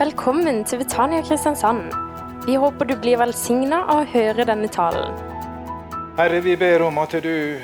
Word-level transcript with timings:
Velkommen 0.00 0.62
til 0.64 0.78
Betania 0.80 1.20
Kristiansand. 1.22 1.92
Vi 2.46 2.54
håper 2.56 2.84
du 2.88 2.94
blir 2.96 3.18
velsigna 3.20 3.82
av 3.84 3.98
å 4.00 4.06
høre 4.08 4.46
denne 4.48 4.70
talen. 4.72 5.18
Herre, 6.16 6.38
vi 6.40 6.54
ber 6.56 6.86
om 6.86 6.96
at 7.02 7.18
du 7.20 7.60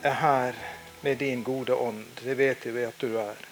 er 0.00 0.16
her 0.22 0.56
med 1.04 1.20
din 1.20 1.42
gode 1.44 1.76
ånd. 1.76 2.06
Det 2.24 2.38
vet 2.38 2.64
vi 2.72 2.86
at 2.88 2.96
du 3.04 3.18
er. 3.20 3.44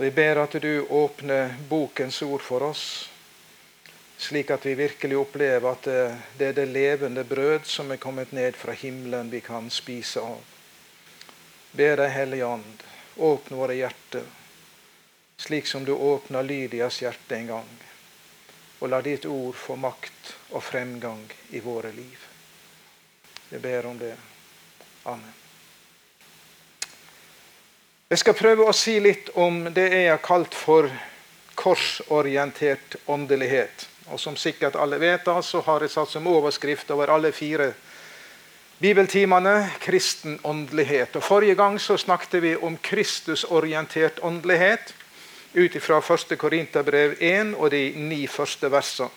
Vi 0.00 0.08
ber 0.16 0.40
at 0.46 0.56
du 0.64 0.86
åpner 0.88 1.52
bokens 1.68 2.22
ord 2.24 2.46
for 2.46 2.64
oss, 2.70 2.86
slik 4.16 4.48
at 4.56 4.64
vi 4.64 4.72
virkelig 4.80 5.20
opplever 5.20 5.68
at 5.68 5.84
det, 5.84 6.00
det 6.40 6.50
er 6.54 6.58
det 6.62 6.68
levende 6.72 7.28
brød 7.28 7.68
som 7.68 7.92
er 7.92 8.00
kommet 8.00 8.32
ned 8.32 8.56
fra 8.56 8.72
himmelen 8.72 9.28
vi 9.28 9.44
kan 9.44 9.68
spise 9.68 10.24
av. 10.24 10.40
Ber 11.76 12.00
deg, 12.00 12.16
Hellige 12.16 12.48
Ånd, 12.48 12.84
åpne 13.28 13.60
våre 13.60 13.76
hjerter, 13.76 14.24
slik 15.38 15.66
som 15.66 15.84
du 15.84 15.92
åpna 15.92 16.42
Lydias 16.42 17.02
hjerte 17.02 17.36
en 17.36 17.46
gang. 17.46 17.68
Og 18.78 18.90
la 18.90 19.00
ditt 19.02 19.26
ord 19.26 19.54
få 19.54 19.76
makt 19.76 20.34
og 20.50 20.62
fremgang 20.62 21.24
i 21.50 21.60
våre 21.62 21.92
liv. 21.92 22.24
Jeg 23.50 23.60
ber 23.60 23.86
om 23.86 23.98
det. 23.98 24.14
Amen. 25.04 25.34
Jeg 28.08 28.18
skal 28.18 28.34
prøve 28.34 28.66
å 28.66 28.74
si 28.76 28.98
litt 29.00 29.30
om 29.36 29.66
det 29.74 29.86
jeg 29.92 30.10
har 30.10 30.22
kalt 30.24 30.54
for 30.56 30.90
korsorientert 31.58 32.96
åndelighet. 33.06 33.88
Og 34.08 34.20
Som 34.20 34.36
sikkert 34.36 34.76
alle 34.76 34.98
vet, 34.98 35.28
så 35.44 35.60
har 35.60 35.80
jeg 35.80 35.90
satt 35.90 36.10
som 36.10 36.26
overskrift 36.26 36.90
over 36.90 37.10
alle 37.12 37.32
fire 37.32 37.74
bibeltimene 38.80 39.70
'kristen 39.80 40.38
åndelighet'. 40.42 41.16
Og 41.16 41.22
Forrige 41.22 41.54
gang 41.54 41.80
så 41.80 41.96
snakket 41.96 42.42
vi 42.42 42.56
om 42.56 42.78
Kristusorientert 42.82 44.18
åndelighet 44.22 44.94
ut 45.54 45.82
fra 45.82 45.98
1. 45.98 46.38
Korinterbrev 46.38 47.16
1 47.20 47.54
og 47.56 47.70
de 47.70 47.92
ni 47.96 48.26
første 48.26 48.70
versene. 48.70 49.08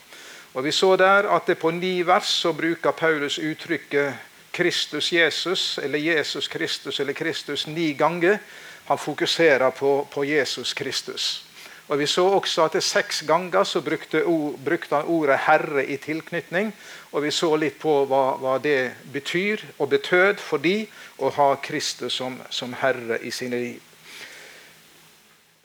Og 0.54 0.64
Vi 0.64 0.72
så 0.72 0.96
der 0.96 1.28
at 1.32 1.46
det 1.46 1.58
på 1.58 1.70
ni 1.70 2.02
vers 2.02 2.28
så 2.28 2.52
bruker 2.52 2.90
Paulus 2.90 3.38
uttrykket 3.38 4.14
Kristus 4.52 5.12
Jesus, 5.12 5.78
eller 5.78 5.98
Jesus 5.98 6.48
Kristus 6.48 7.00
eller 7.00 7.12
Kristus 7.12 7.66
ni 7.66 7.92
ganger. 7.92 8.38
Han 8.84 8.98
fokuserer 8.98 9.70
på, 9.70 10.08
på 10.10 10.24
Jesus 10.24 10.74
Kristus. 10.74 11.44
Og 11.88 11.98
Vi 11.98 12.06
så 12.06 12.24
også 12.24 12.64
at 12.64 12.72
det 12.72 12.82
seks 12.82 13.22
ganger 13.26 13.64
så 13.64 13.80
brukte, 13.80 14.22
brukte, 14.64 14.94
han 14.94 15.04
ordet 15.04 15.36
'herre' 15.36 15.84
i 15.88 15.96
tilknytning. 15.96 16.74
Og 17.12 17.22
vi 17.22 17.30
så 17.30 17.56
litt 17.56 17.78
på 17.78 18.04
hva, 18.04 18.36
hva 18.36 18.58
det 18.58 18.92
betyr 19.12 19.60
og 19.78 19.88
betød 19.88 20.36
for 20.36 20.56
de 20.56 20.86
å 21.18 21.30
ha 21.30 21.54
Kristus 21.54 22.12
som, 22.12 22.40
som 22.50 22.72
herre 22.72 23.18
i 23.22 23.30
sine 23.30 23.56
liv. 23.56 23.91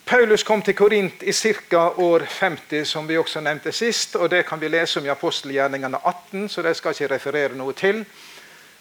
Paulus 0.08 0.44
kom 0.44 0.62
til 0.64 0.72
Korint 0.74 1.24
i 1.28 1.34
ca. 1.34 1.82
år 2.00 2.24
50, 2.32 2.86
som 2.88 3.08
vi 3.08 3.18
også 3.20 3.42
nevnte 3.44 3.74
sist. 3.76 4.16
og 4.16 4.30
Det 4.30 4.46
kan 4.48 4.60
vi 4.60 4.70
lese 4.72 5.00
om 5.00 5.06
i 5.06 5.12
apostelgjerningene 5.12 6.00
18, 6.00 6.50
så 6.50 6.62
det 6.62 6.78
skal 6.78 6.94
jeg 6.94 7.02
ikke 7.02 7.16
referere 7.16 7.58
noe 7.60 7.74
til. 7.74 8.06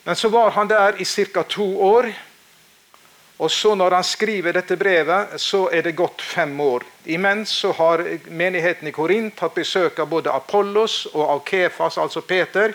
Men 0.05 0.15
så 0.15 0.29
var 0.29 0.51
han 0.55 0.69
der 0.71 1.01
i 1.03 1.05
ca. 1.05 1.43
to 1.43 1.67
år. 1.83 2.07
Og 3.39 3.51
så 3.51 3.75
Når 3.75 3.91
han 3.91 4.05
skriver 4.05 4.53
dette 4.53 4.77
brevet, 4.77 5.41
så 5.41 5.69
er 5.73 5.83
det 5.83 5.97
gått 5.97 6.23
fem 6.23 6.61
år. 6.61 6.85
Imens 7.07 7.49
så 7.49 7.73
har 7.73 8.05
menigheten 8.29 8.89
i 8.89 8.93
Korint 8.93 9.41
hatt 9.41 9.55
besøk 9.55 9.99
av 9.99 10.07
både 10.07 10.31
Apollos 10.31 11.07
og 11.13 11.31
av 11.31 11.43
Kefas, 11.45 11.99
altså 11.99 12.21
Peter, 12.21 12.73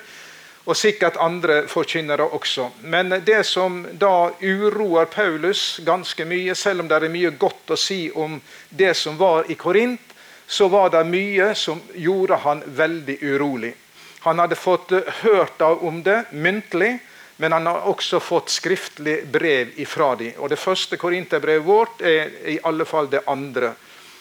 og 0.65 0.77
sikkert 0.77 1.17
andre 1.17 1.63
forkynnere 1.67 2.27
også. 2.37 2.69
Men 2.83 3.09
det 3.25 3.43
som 3.49 3.81
da 3.93 4.31
uroer 4.41 5.05
Paulus 5.05 5.79
ganske 5.85 6.25
mye, 6.25 6.55
selv 6.55 6.83
om 6.83 6.89
det 6.89 6.99
er 6.99 7.13
mye 7.13 7.33
godt 7.39 7.73
å 7.73 7.79
si 7.79 8.11
om 8.13 8.39
det 8.69 8.93
som 8.97 9.17
var 9.17 9.49
i 9.49 9.57
Korint, 9.57 10.01
så 10.47 10.67
var 10.67 10.89
det 10.91 11.05
mye 11.07 11.53
som 11.55 11.81
gjorde 11.95 12.41
han 12.43 12.61
veldig 12.65 13.17
urolig. 13.21 13.73
Han 14.21 14.39
hadde 14.39 14.55
fått 14.59 14.91
hørt 15.23 15.61
om 15.61 16.03
det 16.03 16.23
muntlig. 16.31 16.99
Men 17.41 17.51
han 17.51 17.65
har 17.65 17.87
også 17.89 18.19
fått 18.21 18.51
skriftlig 18.53 19.23
brev 19.25 19.71
ifra 19.81 20.11
dem. 20.15 20.35
Og 20.37 20.49
Det 20.49 20.59
første 20.61 20.97
korinterbrevet 20.97 21.65
vårt 21.65 22.01
er 22.05 22.29
i 22.53 22.59
alle 22.63 22.85
fall 22.85 23.09
det 23.09 23.23
andre 23.25 23.71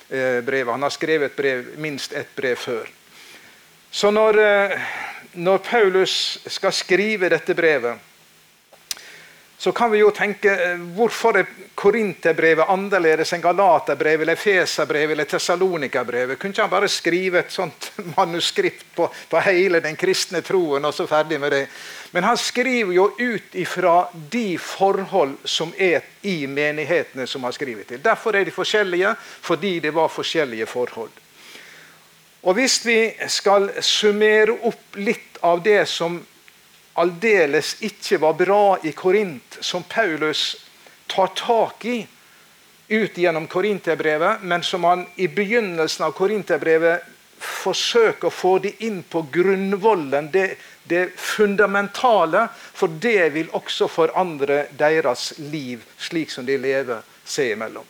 eh, 0.08 0.40
brevet. 0.40 0.72
Han 0.72 0.86
har 0.86 0.94
skrevet 0.94 1.36
brev, 1.36 1.66
minst 1.76 2.12
ett 2.16 2.32
brev 2.36 2.56
før. 2.56 2.88
Så 3.90 4.10
når, 4.10 4.38
eh, 4.40 4.80
når 5.32 5.58
Paulus 5.58 6.38
skal 6.46 6.72
skrive 6.72 7.28
dette 7.30 7.54
brevet, 7.54 8.06
så 9.60 9.72
kan 9.72 9.90
vi 9.92 9.98
jo 10.00 10.08
tenke 10.10 10.48
eh, 10.56 10.78
hvorfor 10.96 11.36
er 11.36 11.48
Korinterbrevet 11.76 12.70
annerledes 12.72 13.34
enn 13.36 13.42
Galaterbrevet, 13.44 14.24
eller 14.24 14.40
Feserbrevet 14.40 15.12
eller 15.12 15.28
Tessalonikabrevet? 15.28 16.38
Kunne 16.40 16.56
ikke 16.56 16.64
han 16.64 16.72
bare 16.72 16.88
skrive 16.88 17.42
et 17.42 17.52
sånt 17.52 17.90
manuskript 18.16 18.86
på, 18.96 19.10
på, 19.28 19.42
hele 19.44 19.82
den 19.84 20.00
kristne 20.00 20.40
troen 20.40 20.88
og 20.88 20.96
så 20.96 21.04
ferdig 21.10 21.36
med 21.42 21.52
det? 21.52 21.60
Men 22.16 22.24
han 22.30 22.40
skriver 22.40 22.96
jo 22.96 23.10
ut 23.18 23.60
ifra 23.60 23.98
de 24.32 24.56
forhold 24.56 25.36
som 25.44 25.76
er 25.76 26.08
i 26.24 26.38
menighetene 26.48 27.28
som 27.28 27.44
han 27.44 27.52
skriver 27.52 27.84
til. 27.84 28.00
Derfor 28.00 28.40
er 28.40 28.48
de 28.48 28.56
forskjellige, 28.56 29.12
fordi 29.44 29.76
det 29.84 29.92
var 29.92 30.08
forskjellige 30.08 30.72
forhold. 30.72 31.19
Og 32.40 32.54
Hvis 32.56 32.80
vi 32.86 32.98
skal 33.28 33.68
summere 33.84 34.54
opp 34.64 34.96
litt 34.96 35.36
av 35.44 35.60
det 35.62 35.82
som 35.88 36.16
aldeles 37.00 37.74
ikke 37.84 38.18
var 38.20 38.38
bra 38.38 38.78
i 38.82 38.92
Korint, 38.96 39.58
som 39.60 39.84
Paulus 39.84 40.56
tar 41.06 41.32
tak 41.36 41.84
i 41.84 41.98
ut 42.88 43.18
gjennom 43.18 43.46
Korinterbrevet, 43.46 44.42
men 44.42 44.62
som 44.62 44.84
han 44.84 45.04
i 45.16 45.28
begynnelsen 45.28 46.08
av 46.08 46.16
Korinterbrevet 46.16 47.04
forsøker 47.40 48.28
å 48.28 48.34
få 48.34 48.56
de 48.64 48.72
inn 48.84 49.02
på 49.02 49.22
grunnvollen, 49.32 50.32
det, 50.32 50.56
det 50.84 51.10
fundamentale, 51.16 52.48
for 52.50 52.90
det 53.00 53.30
vil 53.36 53.52
også 53.56 53.88
forandre 53.88 54.64
deres 54.76 55.32
liv 55.38 55.84
slik 55.98 56.32
som 56.34 56.48
de 56.48 56.58
lever 56.60 57.04
seg 57.24 57.54
imellom. 57.54 57.86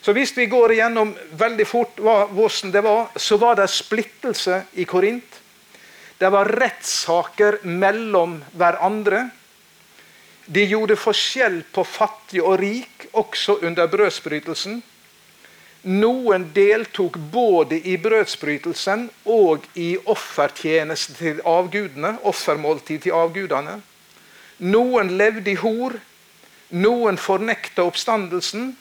Så 0.00 0.12
Hvis 0.12 0.32
vi 0.36 0.46
går 0.46 0.72
igjennom 0.72 1.12
veldig 1.36 1.66
fort 1.68 1.98
hvordan 2.00 2.72
det 2.72 2.80
var, 2.80 3.10
så 3.16 3.36
var 3.36 3.58
det 3.58 3.68
splittelse 3.68 4.62
i 4.80 4.84
Korint. 4.88 5.40
Det 6.18 6.28
var 6.32 6.48
rettssaker 6.48 7.60
mellom 7.64 8.38
hverandre. 8.56 9.26
De 10.46 10.64
gjorde 10.64 10.96
forskjell 10.96 11.62
på 11.72 11.84
fattig 11.84 12.40
og 12.42 12.58
rik, 12.60 13.06
også 13.12 13.60
under 13.62 13.86
brødsbrytelsen. 13.88 14.80
Noen 15.88 16.50
deltok 16.52 17.16
både 17.32 17.78
i 17.88 17.96
brødsbrytelsen 17.96 19.06
og 19.32 19.64
i 19.80 19.94
offertjeneste 19.96 21.16
til 21.16 21.40
avgudene, 21.44 22.16
offermåltid 22.28 23.06
til 23.06 23.16
avgudene. 23.16 23.78
Noen 24.60 25.14
levde 25.16 25.54
i 25.54 25.60
hor, 25.60 25.96
noen 26.76 27.16
fornekta 27.16 27.86
oppstandelsen, 27.88 28.74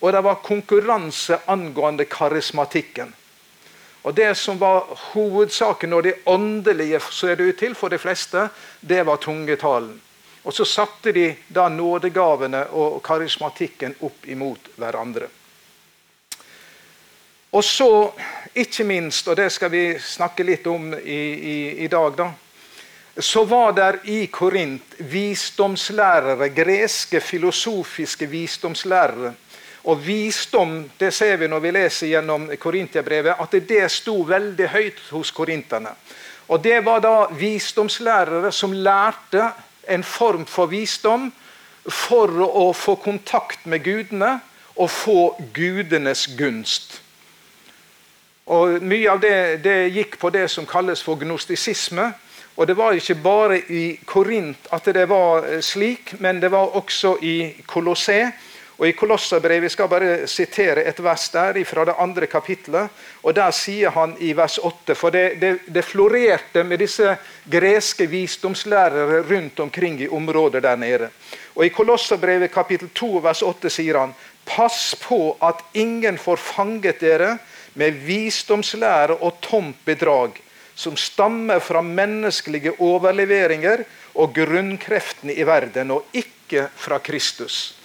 og 0.00 0.12
det 0.12 0.20
var 0.22 0.42
konkurranse 0.44 1.38
angående 1.46 2.04
karismatikken. 2.04 3.14
Og 4.02 4.14
Det 4.14 4.36
som 4.36 4.58
var 4.58 4.86
hovedsaken 5.12 5.90
når 5.90 6.02
det 6.02 6.14
åndelige 6.26 7.00
ser 7.10 7.34
det 7.36 7.44
ut 7.44 7.58
til 7.58 7.74
for 7.74 7.88
de 7.88 7.98
fleste, 7.98 8.48
det 8.80 9.06
var 9.06 9.16
tungetalen. 9.16 10.00
Og 10.44 10.52
Så 10.52 10.64
satte 10.64 11.12
de 11.12 11.34
da 11.48 11.68
nådegavene 11.68 12.66
og 12.70 13.02
karismatikken 13.02 13.94
opp 14.00 14.26
imot 14.26 14.70
hverandre. 14.76 15.28
Og 17.52 17.64
så, 17.64 18.12
ikke 18.54 18.84
minst, 18.84 19.28
og 19.28 19.36
det 19.36 19.52
skal 19.52 19.70
vi 19.70 19.98
snakke 19.98 20.44
litt 20.44 20.66
om 20.66 20.94
i, 20.94 21.20
i, 21.34 21.84
i 21.84 21.86
dag, 21.88 22.12
da, 22.16 22.30
så 23.18 23.44
var 23.44 23.72
der 23.72 23.98
i 24.04 24.26
Korint 24.26 24.94
visdomslærere, 24.98 26.48
greske 26.48 27.20
filosofiske 27.20 28.26
visdomslærere 28.26 29.32
og 29.84 30.00
visdom 30.06 30.82
det 30.98 31.12
ser 31.14 31.36
vi 31.36 31.48
når 31.48 31.62
vi 31.62 31.70
leser 31.74 32.10
gjennom 32.12 32.48
Korintiabrevet, 32.58 33.38
at 33.38 33.54
det 33.68 33.84
sto 33.92 34.22
veldig 34.26 34.68
høyt 34.72 35.02
hos 35.10 35.30
korinterne. 35.30 35.94
Og 36.48 36.62
Det 36.64 36.84
var 36.84 37.00
da 37.00 37.26
visdomslærere 37.30 38.52
som 38.52 38.72
lærte 38.72 39.50
en 39.88 40.04
form 40.04 40.46
for 40.46 40.66
visdom 40.66 41.32
for 41.88 42.32
å 42.44 42.72
få 42.72 42.96
kontakt 43.00 43.66
med 43.66 43.84
gudene 43.84 44.38
og 44.76 44.90
få 44.90 45.20
gudenes 45.54 46.26
gunst. 46.38 47.00
Og 48.46 48.82
Mye 48.82 49.10
av 49.12 49.20
det, 49.20 49.62
det 49.64 49.92
gikk 49.92 50.18
på 50.18 50.30
det 50.30 50.48
som 50.50 50.66
kalles 50.66 51.02
for 51.04 51.20
gnostisisme. 51.20 52.12
Og 52.56 52.66
Det 52.66 52.76
var 52.76 52.92
ikke 52.92 53.14
bare 53.14 53.60
i 53.70 53.98
Korint 54.06 54.68
at 54.72 54.84
det 54.84 55.08
var 55.08 55.60
slik, 55.60 56.16
men 56.20 56.40
det 56.40 56.50
var 56.50 56.74
også 56.76 57.16
i 57.22 57.54
Kolosseum 57.66 58.32
og 58.78 58.86
I 58.86 58.94
Kolosserbrevet 58.94 59.72
skal 59.74 59.88
bare 59.90 60.26
sitere 60.30 60.84
et 60.86 61.00
vers 61.02 61.24
der 61.34 61.56
fra 61.66 61.84
det 61.84 61.96
andre 61.98 62.26
kapitlet. 62.30 62.88
og 63.22 63.34
Der 63.34 63.50
sier 63.50 63.90
han 63.90 64.14
i 64.20 64.32
vers 64.32 64.58
8 64.58 64.94
For 64.94 65.10
det, 65.10 65.40
det, 65.40 65.58
det 65.66 65.84
florerte 65.84 66.62
med 66.62 66.78
disse 66.78 67.16
greske 67.50 68.06
visdomslærere 68.06 69.24
rundt 69.26 69.60
omkring 69.60 70.00
i 70.00 70.08
området 70.08 70.62
der 70.62 70.76
nede. 70.76 71.10
Og 71.56 71.66
I 71.66 71.74
Kolosserbrevet 71.74 72.52
kapittel 72.54 72.88
2 72.94 73.18
vers 73.22 73.42
8 73.42 73.70
sier 73.70 73.98
han 73.98 74.14
Pass 74.46 74.94
på 74.94 75.36
at 75.42 75.58
ingen 75.74 76.18
får 76.18 76.36
fanget 76.36 77.00
dere 77.00 77.38
med 77.74 77.98
visdomslære 78.06 79.18
og 79.20 79.40
tomt 79.42 79.82
bedrag, 79.84 80.38
som 80.74 80.96
stammer 80.96 81.58
fra 81.58 81.82
menneskelige 81.82 82.72
overleveringer 82.78 83.82
og 84.14 84.32
grunnkreftene 84.34 85.34
i 85.34 85.44
verden, 85.46 85.90
og 85.90 86.06
ikke 86.14 86.68
fra 86.76 86.98
Kristus. 86.98 87.77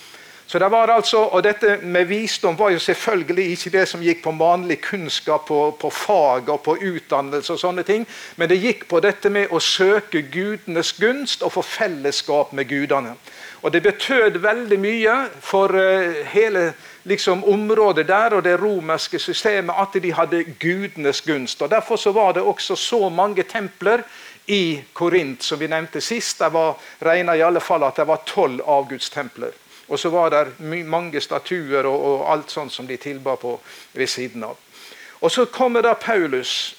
Så 0.47 0.59
det 0.59 0.69
var 0.71 0.87
altså, 0.87 1.17
og 1.17 1.43
Dette 1.43 1.77
med 1.81 2.05
visdom 2.05 2.57
var 2.59 2.69
jo 2.69 2.79
selvfølgelig 2.79 3.45
ikke 3.51 3.69
det 3.69 3.87
som 3.87 4.01
gikk 4.03 4.23
på 4.23 4.33
vanlig 4.37 4.81
kunnskap, 4.81 5.47
på, 5.47 5.59
på 5.79 5.89
fag 5.89 6.49
og 6.49 6.61
på 6.61 6.75
utdannelse, 6.77 7.53
og 7.53 7.59
sånne 7.59 7.83
ting, 7.87 8.05
men 8.35 8.49
det 8.49 8.59
gikk 8.61 8.87
på 8.91 8.99
dette 8.99 9.31
med 9.31 9.51
å 9.51 9.61
søke 9.63 10.21
gudenes 10.33 10.93
gunst 10.99 11.43
og 11.43 11.55
få 11.55 11.63
fellesskap 11.65 12.53
med 12.53 12.67
gudene. 12.69 13.15
Og 13.63 13.71
Det 13.71 13.83
betød 13.83 14.41
veldig 14.43 14.79
mye 14.79 15.15
for 15.39 15.71
uh, 15.71 16.25
hele 16.33 16.73
liksom, 17.07 17.43
området 17.43 18.07
der 18.07 18.35
og 18.35 18.43
det 18.43 18.57
romerske 18.59 19.19
systemet 19.19 19.75
at 19.79 19.95
de 20.03 20.11
hadde 20.13 20.43
gudenes 20.59 21.21
gunst. 21.21 21.61
Og 21.61 21.71
Derfor 21.71 21.95
så 21.95 22.11
var 22.11 22.33
det 22.33 22.43
også 22.43 22.75
så 22.75 23.09
mange 23.09 23.43
templer 23.43 24.03
i 24.47 24.83
Korint 24.93 25.43
som 25.43 25.59
vi 25.59 25.67
nevnte 25.67 26.01
sist. 26.01 26.39
Det 26.39 26.51
var 26.53 26.75
regna 27.01 27.59
fall 27.59 27.83
at 27.83 27.95
det 27.95 28.07
var 28.07 28.25
tolv 28.25 28.61
avgudstempler. 28.67 29.62
Og 29.93 29.99
så 29.99 30.09
var 30.09 30.31
det 30.33 30.85
mange 30.89 31.21
statuer 31.21 31.85
og, 31.85 32.05
og, 32.05 32.21
alt 32.33 32.49
sånt 32.49 32.73
som 32.73 32.87
de 32.89 32.97
tilba 32.97 33.35
på 33.37 33.59
ved 33.93 34.09
siden 34.09 34.43
av. 34.43 34.57
Og 35.21 35.31
Så 35.31 35.45
kommer 35.45 35.81
da 35.81 35.93
Paulus, 35.93 36.75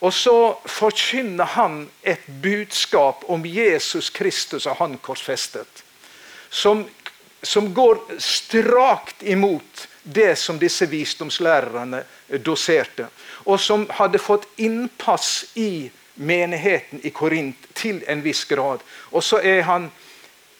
og 0.00 0.12
så 0.12 0.56
forkynner 0.66 1.44
han 1.44 1.86
et 2.02 2.26
budskap 2.42 3.22
om 3.28 3.46
Jesus 3.46 4.10
Kristus 4.10 4.66
og 4.66 4.76
han 4.76 4.98
korsfestet. 4.98 5.84
Som, 6.50 6.84
som 7.42 7.70
går 7.74 8.02
strakt 8.18 9.22
imot 9.22 9.86
det 10.02 10.36
som 10.38 10.58
disse 10.58 10.86
visdomslærerne 10.86 12.02
doserte. 12.44 13.06
Og 13.44 13.60
som 13.60 13.86
hadde 13.90 14.18
fått 14.18 14.46
innpass 14.56 15.44
i 15.54 15.90
menigheten 16.14 17.00
i 17.02 17.10
Korint 17.10 17.70
til 17.74 18.02
en 18.08 18.22
viss 18.24 18.44
grad. 18.44 18.82
Og 19.10 19.24
så 19.24 19.40
er 19.42 19.62
han 19.62 19.90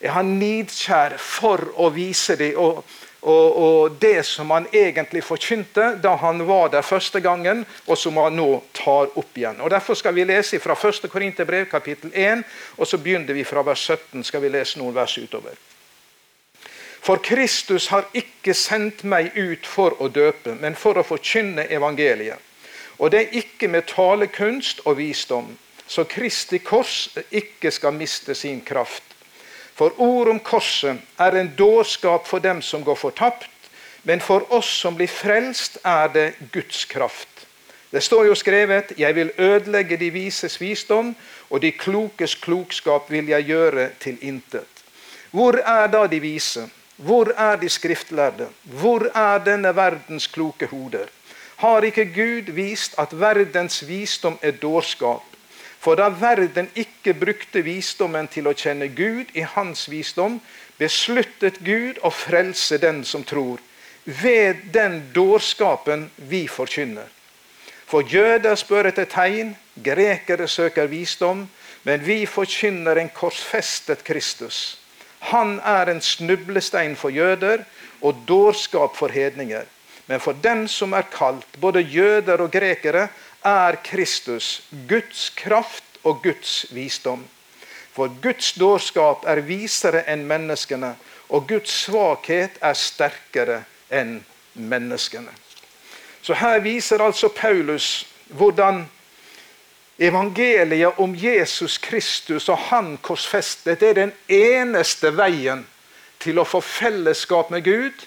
er 0.07 0.15
han 0.15 0.37
nidkjær 0.41 1.19
for 1.21 1.73
å 1.83 1.91
vise 1.95 2.37
dem 2.39 2.57
og, 2.63 2.85
og, 3.27 3.57
og, 3.59 3.97
det 4.01 4.23
som 4.27 4.53
han 4.55 4.69
egentlig 4.71 5.25
forkynte 5.27 5.97
da 6.03 6.13
han 6.21 6.45
var 6.47 6.69
der 6.71 6.87
første 6.87 7.21
gangen, 7.21 7.65
og 7.87 7.99
som 7.99 8.21
han 8.23 8.37
nå 8.39 8.61
tar 8.77 9.11
opp 9.19 9.39
igjen. 9.39 9.59
Og 9.61 9.73
Derfor 9.73 9.99
skal 9.99 10.15
vi 10.15 10.27
lese 10.29 10.61
fra 10.63 10.77
1. 10.79 11.09
Korinterbrev 11.11 11.67
kapittel 11.71 12.13
1, 12.15 12.45
og 12.79 12.87
så 12.87 13.01
begynner 13.03 13.35
vi 13.35 13.43
fra 13.45 13.65
vers 13.67 13.83
17. 13.83 14.23
skal 14.25 14.45
vi 14.45 14.53
lese 14.55 14.79
noen 14.79 14.95
vers 14.95 15.17
utover. 15.19 15.59
For 17.03 17.19
Kristus 17.23 17.89
har 17.91 18.07
ikke 18.15 18.55
sendt 18.55 19.03
meg 19.03 19.35
ut 19.35 19.67
for 19.67 19.99
å 20.03 20.09
døpe, 20.11 20.55
men 20.61 20.79
for 20.79 20.99
å 20.99 21.07
forkynne 21.07 21.67
evangeliet. 21.71 22.39
Og 22.99 23.11
det 23.11 23.21
er 23.25 23.37
ikke 23.43 23.69
med 23.69 23.91
talekunst 23.91 24.87
og 24.87 25.01
visdom, 25.03 25.51
så 25.87 26.07
Kristi 26.07 26.63
kors 26.63 27.09
ikke 27.31 27.71
skal 27.75 27.95
miste 27.95 28.35
sin 28.35 28.63
kraft. 28.63 29.16
For 29.77 29.93
ord 30.01 30.29
om 30.33 30.39
korset 30.41 31.03
er 31.21 31.37
en 31.37 31.51
dårskap 31.59 32.27
for 32.27 32.41
dem 32.41 32.63
som 32.63 32.85
går 32.85 32.97
fortapt, 32.97 33.51
men 34.09 34.23
for 34.25 34.47
oss 34.55 34.71
som 34.81 34.97
blir 34.97 35.11
frelst, 35.11 35.77
er 35.85 36.09
det 36.15 36.29
Guds 36.53 36.85
kraft. 36.89 37.29
Det 37.91 38.03
står 38.03 38.25
jo 38.27 38.35
skrevet 38.35 38.93
'Jeg 38.97 39.15
vil 39.15 39.33
ødelegge 39.39 39.97
de 39.97 40.11
vises 40.11 40.61
visdom, 40.61 41.17
og 41.51 41.63
de 41.63 41.73
klokes 41.73 42.35
klokskap 42.35 43.11
vil 43.11 43.27
jeg 43.27 43.45
gjøre 43.45 43.91
til 44.01 44.19
intet'. 44.23 44.83
Hvor 45.31 45.53
er 45.53 45.87
da 45.87 46.07
de 46.07 46.21
vise? 46.21 46.71
Hvor 46.97 47.33
er 47.37 47.57
de 47.57 47.69
skriftlærde? 47.69 48.49
Hvor 48.63 49.11
er 49.15 49.39
denne 49.39 49.77
verdens 49.77 50.27
kloke 50.27 50.67
hoder? 50.67 51.07
Har 51.57 51.81
ikke 51.81 52.05
Gud 52.05 52.53
vist 52.53 52.95
at 52.99 53.21
verdens 53.21 53.89
visdom 53.89 54.39
er 54.43 54.51
dårskap? 54.51 55.36
For 55.87 55.95
da 55.95 56.09
verden 56.11 56.67
ikke 56.75 57.13
brukte 57.15 57.61
visdommen 57.63 58.27
til 58.27 58.49
å 58.51 58.57
kjenne 58.59 58.89
Gud 58.91 59.29
i 59.39 59.45
hans 59.47 59.85
visdom, 59.87 60.41
besluttet 60.81 61.61
Gud 61.63 62.01
å 62.03 62.11
frelse 62.11 62.81
den 62.83 63.05
som 63.07 63.23
tror, 63.23 63.61
ved 64.03 64.65
den 64.75 64.97
dårskapen 65.15 66.09
vi 66.19 66.49
forkynner. 66.51 67.07
For 67.87 68.03
jøder 68.03 68.59
spør 68.59 68.91
etter 68.91 69.07
tegn, 69.07 69.53
grekere 69.79 70.49
søker 70.51 70.91
visdom, 70.91 71.45
men 71.87 72.03
vi 72.03 72.25
forkynner 72.27 72.99
en 72.99 73.13
korsfestet 73.15 74.03
Kristus. 74.03 74.81
Han 75.31 75.61
er 75.63 75.93
en 75.93 76.03
snublestein 76.03 76.99
for 76.99 77.15
jøder 77.15 77.63
og 78.03 78.27
dårskap 78.27 78.99
for 78.99 79.15
hedninger. 79.15 79.71
Men 80.11 80.19
for 80.23 80.35
dem 80.43 80.67
som 80.67 80.99
er 80.99 81.07
kalt, 81.15 81.47
både 81.63 81.87
jøder 81.87 82.43
og 82.43 82.51
grekere, 82.51 83.07
er 83.47 83.79
Kristus, 83.85 84.63
Guds 84.89 85.31
kraft 85.37 85.85
og 86.05 86.23
Guds 86.23 86.67
visdom. 86.71 87.25
For 87.93 88.11
Guds 88.23 88.53
dårskap 88.53 89.25
er 89.25 89.41
visere 89.47 90.03
enn 90.11 90.27
menneskene, 90.29 90.95
og 91.33 91.47
Guds 91.49 91.73
svakhet 91.87 92.59
er 92.61 92.77
sterkere 92.77 93.63
enn 93.91 94.19
menneskene. 94.55 95.33
Så 96.23 96.35
her 96.35 96.59
viser 96.61 97.03
altså 97.03 97.31
Paulus 97.31 98.05
hvordan 98.35 98.85
evangeliet 99.99 100.99
om 100.99 101.15
Jesus 101.17 101.79
Kristus 101.79 102.49
og 102.49 102.59
Han 102.69 102.97
korsfestet 103.03 103.83
er 103.83 103.95
den 103.95 104.13
eneste 104.29 105.13
veien 105.17 105.65
til 106.21 106.39
å 106.39 106.45
få 106.45 106.61
fellesskap 106.61 107.51
med 107.55 107.65
Gud 107.65 108.07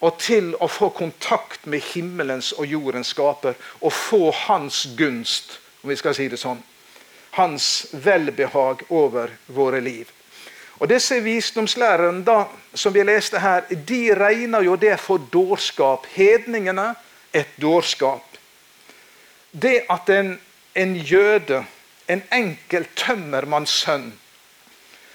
og 0.00 0.18
til 0.20 0.52
å 0.60 0.68
få 0.68 0.90
kontakt 0.96 1.66
med 1.66 1.84
himmelens 1.94 2.52
og 2.56 2.66
jordens 2.68 3.14
skaper 3.14 3.56
og 3.80 3.92
få 3.92 4.30
hans 4.46 4.84
gunst, 4.96 5.58
om 5.82 5.90
vi 5.90 5.96
skal 5.96 6.16
si 6.16 6.28
det 6.28 6.40
sånn. 6.40 6.60
Hans 7.36 7.86
velbehag 7.92 8.84
over 8.90 9.32
våre 9.46 9.80
liv. 9.80 10.10
Og 10.76 10.90
Disse 10.90 11.22
visdomslærerne 11.24 12.24
da, 12.24 12.44
som 12.76 12.92
vi 12.92 13.04
leste 13.04 13.40
her, 13.40 13.64
de 13.70 14.02
regner 14.14 14.66
jo 14.66 14.76
det 14.76 14.98
for 15.00 15.22
dårskap. 15.32 16.04
Hedningene 16.12 16.90
et 17.32 17.56
dårskap. 17.60 18.24
Det 19.52 19.86
at 19.88 20.10
en, 20.12 20.34
en 20.74 20.94
jøde, 20.96 21.62
en 22.08 22.22
enkel 22.32 22.84
tømmermannssønn, 22.96 24.10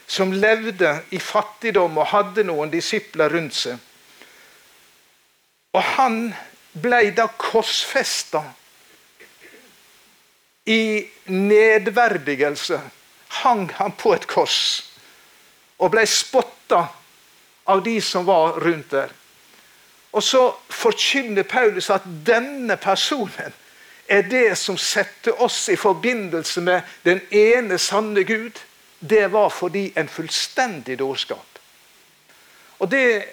som 0.07 0.33
levde 0.33 0.97
i 1.13 1.21
fattigdom 1.21 2.01
og 2.01 2.09
hadde 2.11 2.43
noen 2.43 2.73
disipler 2.73 3.31
rundt 3.31 3.55
seg, 3.55 3.77
og 5.73 5.83
han 5.95 6.17
ble 6.81 7.03
da 7.15 7.27
korsfesta 7.39 8.43
i 10.65 11.07
nedverdigelse. 11.25 12.79
Hang 13.41 13.69
han 13.77 13.95
på 13.95 14.13
et 14.15 14.27
kors 14.27 14.59
og 15.81 15.93
ble 15.93 16.03
spotta 16.05 16.83
av 17.71 17.81
de 17.83 17.95
som 18.03 18.27
var 18.27 18.59
rundt 18.61 18.91
der. 18.91 19.09
Og 20.11 20.23
så 20.23 20.43
forkynner 20.69 21.47
Paulus 21.47 21.89
at 21.89 22.05
denne 22.27 22.75
personen 22.77 23.55
er 24.11 24.27
det 24.27 24.57
som 24.59 24.77
setter 24.77 25.39
oss 25.41 25.69
i 25.71 25.77
forbindelse 25.79 26.61
med 26.61 26.81
den 27.07 27.21
ene 27.31 27.77
sanne 27.79 28.25
Gud. 28.27 28.59
Det 28.99 29.31
var 29.31 29.49
fordi 29.49 29.93
en 29.95 30.09
fullstendig 30.11 30.99
dårskap. 30.99 31.47
Og 32.79 32.91
det 32.91 33.23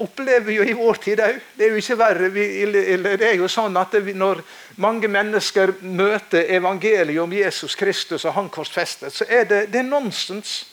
opplever 0.00 0.46
vi 0.46 0.56
jo 0.56 0.64
i 0.64 0.76
vår 0.76 0.98
tid 1.04 1.20
òg. 1.20 1.38
Det 1.56 1.66
er 1.66 1.74
jo 1.74 1.80
ikke 1.80 1.98
verre. 1.98 2.30
det 2.32 3.28
er 3.28 3.36
jo 3.36 3.48
sånn 3.48 3.76
at 3.76 3.92
Når 3.92 4.42
mange 4.76 5.08
mennesker 5.08 5.74
møter 5.80 6.46
evangeliet 6.48 7.22
om 7.22 7.32
Jesus 7.32 7.74
Kristus 7.74 8.24
og 8.24 8.34
han 8.34 8.48
korsfestet, 8.48 9.12
så 9.12 9.24
er 9.28 9.44
det, 9.44 9.66
det 9.72 9.78
er 9.80 9.88
nonsens. 9.88 10.66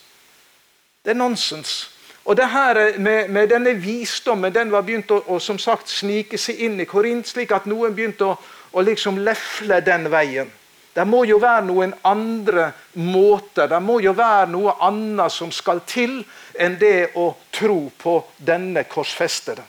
Det 1.04 1.12
er 1.12 1.20
nonsens. 1.20 1.90
Og 2.26 2.38
det 2.38 2.50
her 2.50 3.00
med, 3.00 3.30
med, 3.30 3.48
denne 3.48 3.74
visdommen 3.74 4.54
den 4.54 4.72
var 4.72 4.82
begynt 4.84 5.12
å, 5.12 5.22
å 5.28 5.40
som 5.40 5.60
sagt, 5.60 5.88
snike 5.88 6.38
seg 6.38 6.60
inn 6.60 6.80
i 6.80 6.86
Korint, 6.86 7.28
slik 7.28 7.54
at 7.56 7.66
noen 7.66 7.96
begynte 7.96 8.26
å, 8.26 8.34
å 8.72 8.84
liksom 8.84 9.22
lefle 9.24 9.80
den 9.80 10.10
veien. 10.12 10.52
Det 10.98 11.06
må 11.06 11.20
jo 11.30 11.38
være 11.38 11.62
noen 11.68 11.92
andre 12.10 12.72
måter, 13.06 13.68
det 13.70 13.78
må 13.86 14.00
jo 14.02 14.16
være 14.18 14.48
noe 14.50 14.72
annet 14.82 15.30
som 15.30 15.52
skal 15.54 15.84
til 15.86 16.24
enn 16.58 16.78
det 16.82 17.12
å 17.22 17.28
tro 17.54 17.84
på 17.94 18.14
denne 18.42 18.82
korsfestede. 18.90 19.62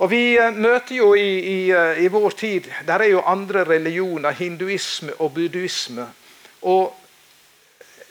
Og 0.00 0.08
Vi 0.08 0.22
eh, 0.40 0.54
møter 0.56 0.94
jo 0.96 1.10
i, 1.12 1.26
i, 1.36 1.58
eh, 1.76 2.00
i 2.00 2.08
vår 2.08 2.30
tid 2.32 2.70
Der 2.88 3.04
er 3.04 3.10
jo 3.10 3.20
andre 3.20 3.66
religioner, 3.68 4.32
hinduisme 4.32 5.12
og 5.18 5.34
buddhisme. 5.34 6.06
Og 6.62 6.96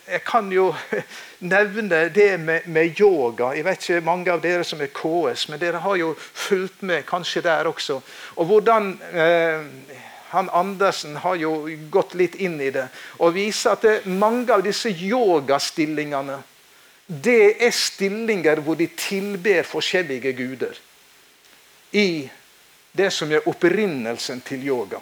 jeg 0.10 0.22
kan 0.25 0.51
jo 0.53 0.67
nevne 1.55 2.03
det 2.13 2.39
med, 2.39 2.67
med, 2.69 3.01
yoga. 3.01 3.55
Jeg 3.58 3.65
vet 3.65 3.89
ikke 3.89 4.05
mange 4.05 4.29
av 4.29 4.46
dere 4.46 4.63
som 4.63 4.81
er 4.86 4.93
KS, 4.93 5.48
men 5.50 5.62
dere 5.62 5.81
har 5.81 5.98
jo 5.98 6.13
fulgt 6.17 6.86
med 6.86 7.08
kanskje 7.10 7.41
der 7.50 7.65
også. 7.65 7.98
Og 8.38 8.46
hvordan 8.46 8.93
eh, 9.10 10.05
han 10.30 10.50
Andersen 10.54 11.16
har 11.24 11.36
jo 11.42 11.68
gått 11.92 12.14
litt 12.14 12.36
inn 12.36 12.60
i 12.62 12.72
det 12.74 12.88
og 13.18 13.36
viser 13.38 13.76
at 13.76 14.08
mange 14.08 14.54
av 14.54 14.64
disse 14.66 14.90
yogastillingene 14.90 16.40
det 17.10 17.56
er 17.66 17.74
stillinger 17.74 18.62
hvor 18.62 18.78
de 18.78 18.86
tilber 18.94 19.64
forskjellige 19.66 20.34
guder. 20.38 20.76
I 21.92 22.30
det 22.94 23.10
som 23.14 23.32
er 23.34 23.48
opprinnelsen 23.50 24.44
til 24.46 24.68
yoga. 24.68 25.00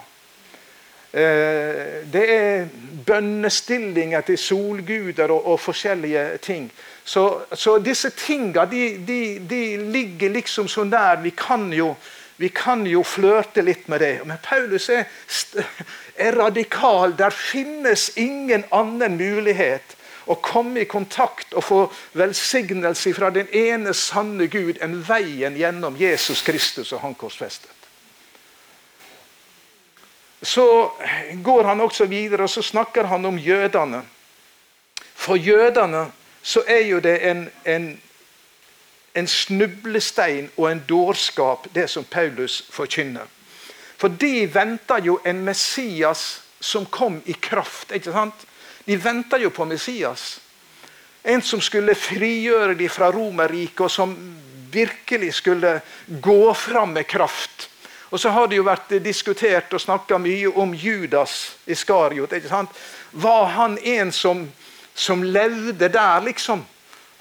Eh, 1.12 2.04
det 2.08 2.24
er 2.32 2.68
bønnestillinger 3.08 4.22
til 4.22 4.38
solguder 4.38 5.32
og, 5.32 5.48
og 5.52 5.60
forskjellige 5.60 6.38
ting. 6.38 6.72
Så, 7.04 7.24
så 7.54 7.78
disse 7.80 8.10
tinga 8.16 8.66
de, 8.66 8.98
de, 9.08 9.40
de, 9.50 9.62
ligger 9.92 10.30
liksom 10.30 10.68
så 10.68 10.84
nær. 10.84 11.20
Vi 11.24 11.32
kan 11.36 11.68
jo, 11.74 11.94
vi 12.38 12.50
kan 12.50 12.86
jo 12.86 13.04
flørte 13.04 13.64
litt 13.66 13.88
med 13.90 14.02
det. 14.02 14.14
Men 14.26 14.38
Paulus 14.44 14.90
er, 14.94 15.08
er 16.16 16.38
radikal. 16.38 17.16
Der 17.18 17.34
finnes 17.34 18.12
ingen 18.18 18.66
annen 18.70 19.18
mulighet 19.18 19.96
å 20.28 20.36
komme 20.44 20.84
i 20.84 20.90
kontakt 20.90 21.56
og 21.56 21.64
få 21.64 21.80
velsignelse 22.20 23.14
fra 23.16 23.32
den 23.34 23.50
ene 23.56 23.94
sanne 23.96 24.50
Gud 24.52 24.78
enn 24.84 25.00
veien 25.08 25.58
gjennom 25.58 25.98
Jesus 25.98 26.44
Kristus 26.46 26.92
og 26.94 27.02
han 27.02 27.16
korsfestet. 27.18 27.72
Så 30.42 30.92
går 31.44 31.64
han 31.64 31.82
også 31.82 32.06
videre 32.06 32.46
og 32.46 32.52
så 32.54 32.62
snakker 32.62 33.10
han 33.10 33.26
om 33.26 33.40
jødene. 33.42 34.04
For 35.16 35.40
jødene 35.40 36.06
så 36.44 36.62
er 36.68 36.84
jo 36.86 37.00
det 37.04 37.18
en, 37.28 37.48
en, 37.66 37.88
en 39.18 39.28
snublestein 39.28 40.50
og 40.56 40.70
en 40.72 40.84
dårskap, 40.88 41.68
det 41.74 41.88
som 41.90 42.06
Paulus 42.06 42.62
forkynner. 42.72 43.26
For 43.98 44.14
de 44.14 44.46
venter 44.54 45.02
jo 45.06 45.18
en 45.26 45.42
Messias 45.46 46.42
som 46.60 46.86
kom 46.86 47.22
i 47.26 47.34
kraft. 47.34 47.92
ikke 47.92 48.14
sant? 48.14 48.46
De 48.86 48.98
venter 48.98 49.42
jo 49.42 49.50
på 49.50 49.66
Messias. 49.66 50.40
En 51.24 51.42
som 51.42 51.62
skulle 51.62 51.96
frigjøre 51.96 52.76
dem 52.78 52.90
fra 52.90 53.10
Romerriket, 53.12 53.82
og 53.82 53.92
som 53.92 54.14
virkelig 54.72 55.34
skulle 55.42 55.80
gå 56.08 56.54
fram 56.54 56.94
med 56.94 57.08
kraft. 57.08 57.70
Og 58.10 58.20
så 58.20 58.30
har 58.30 58.48
det 58.48 58.56
jo 58.56 58.64
vært 58.64 58.94
diskutert 59.04 59.74
og 59.74 59.82
snakka 59.82 60.18
mye 60.22 60.54
om 60.56 60.76
Judas 60.76 61.58
Iskariot. 61.66 62.34
ikke 62.34 62.54
sant? 62.54 62.70
Var 63.12 63.46
han 63.46 63.78
en 63.78 64.12
som 64.12 64.48
som 64.98 65.24
levde 65.24 65.90
der, 65.90 66.22
liksom. 66.22 66.66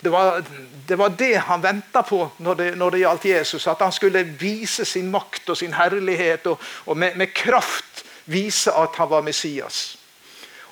Det 0.01 0.09
var, 0.09 0.43
det 0.87 0.97
var 0.97 1.09
det, 1.09 1.37
han 1.37 1.63
venta 1.63 2.03
på 2.03 2.31
når 2.37 2.55
det, 2.55 2.71
når 2.77 2.91
det, 2.91 2.99
gjaldt 2.99 3.25
Jesus. 3.25 3.67
At 3.67 3.81
han 3.81 3.93
skulle 3.93 4.23
vise 4.23 4.85
sin 4.85 5.11
makt 5.11 5.49
og 5.51 5.57
sin 5.57 5.75
herlighet 5.75 6.47
og, 6.47 6.61
og 6.87 6.97
med, 6.97 7.17
med, 7.17 7.33
kraft 7.35 8.05
vise 8.25 8.73
at 8.73 8.97
han 8.97 9.11
var 9.11 9.23
Messias. 9.23 9.97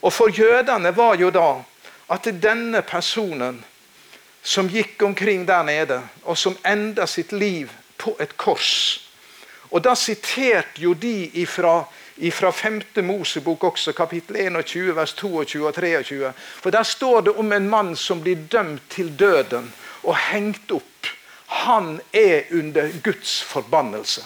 Og 0.03 0.13
For 0.13 0.29
jødene 0.29 0.97
var 0.97 1.15
jo 1.17 1.31
da 1.31 1.63
at 2.13 2.29
denne 2.43 2.83
personen 2.83 3.65
som 4.45 4.69
gikk 4.69 5.03
omkring 5.03 5.47
der 5.49 5.63
nede, 5.63 6.03
og 6.25 6.39
som 6.39 6.57
enda 6.67 7.07
sitt 7.07 7.33
liv 7.33 7.71
på 7.99 8.17
et 8.21 8.37
kors 8.37 9.01
Og 9.71 9.85
Da 9.85 9.95
siterte 9.95 10.83
jo 10.83 10.93
de 10.95 11.31
ifra 11.41 11.85
fra 12.31 12.53
5. 12.53 12.83
Mosebok 13.03 13.65
også, 13.65 13.93
kapittel 13.93 14.37
21, 14.37 14.97
vers 14.97 15.13
22 15.13 15.67
og 15.67 15.75
23. 15.75 16.33
For 16.63 16.71
Der 16.71 16.83
står 16.83 17.21
det 17.21 17.35
om 17.37 17.53
en 17.53 17.69
mann 17.69 17.97
som 17.97 18.23
blir 18.23 18.37
dømt 18.37 18.83
til 18.91 19.19
døden 19.19 19.73
og 20.03 20.17
hengt 20.17 20.71
opp. 20.73 21.11
Han 21.47 22.01
er 22.13 22.43
under 22.53 22.91
Guds 23.03 23.43
forbannelse. 23.43 24.25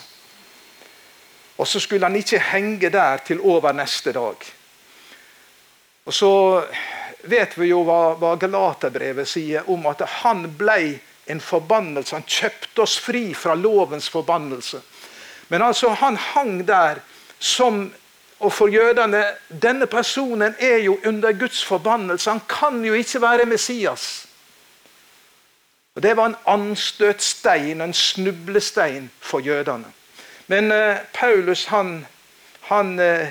Og 1.59 1.67
så 1.69 1.81
skulle 1.81 2.07
han 2.07 2.17
ikke 2.17 2.39
henge 2.39 2.91
der 2.91 3.17
til 3.27 3.41
over 3.41 3.73
neste 3.73 4.13
dag. 4.13 4.37
Og 6.05 6.15
så 6.15 6.63
vet 7.23 7.59
vi 7.59 7.73
jo 7.73 7.83
hva, 7.85 8.15
hva 8.15 8.37
Galaterbrevet 8.37 9.29
sier 9.29 9.67
om 9.71 9.87
at 9.91 10.05
han 10.23 10.47
ble 10.59 10.99
en 11.29 11.41
forbannelse. 11.41 12.15
Han 12.15 12.29
kjøpte 12.29 12.85
oss 12.85 12.97
fri 13.03 13.35
fra 13.35 13.55
lovens 13.59 14.09
forbannelse. 14.09 14.81
Men 15.49 15.63
altså, 15.63 15.89
han 15.89 16.17
hang 16.17 16.63
der 16.69 17.03
som 17.39 17.93
og 18.39 18.53
for 18.53 18.71
jødene 18.71 19.25
denne 19.63 19.87
personen 19.87 20.55
er 20.59 20.77
jo 20.77 20.99
under 21.07 21.33
Guds 21.33 21.65
forbannelse. 21.65 22.31
Han 22.31 22.41
kan 22.49 22.85
jo 22.85 22.95
ikke 22.95 23.21
være 23.21 23.47
Messias. 23.47 24.27
Og 25.95 26.03
Det 26.03 26.17
var 26.17 26.27
en 26.27 26.37
anstøtstein, 26.47 27.81
en 27.81 27.95
snublestein 27.95 29.11
for 29.21 29.41
jødene. 29.41 29.85
Men 30.47 30.73
eh, 30.73 30.97
Paulus 31.15 31.65
han, 31.65 32.07
han 32.61 32.99
eh, 32.99 33.29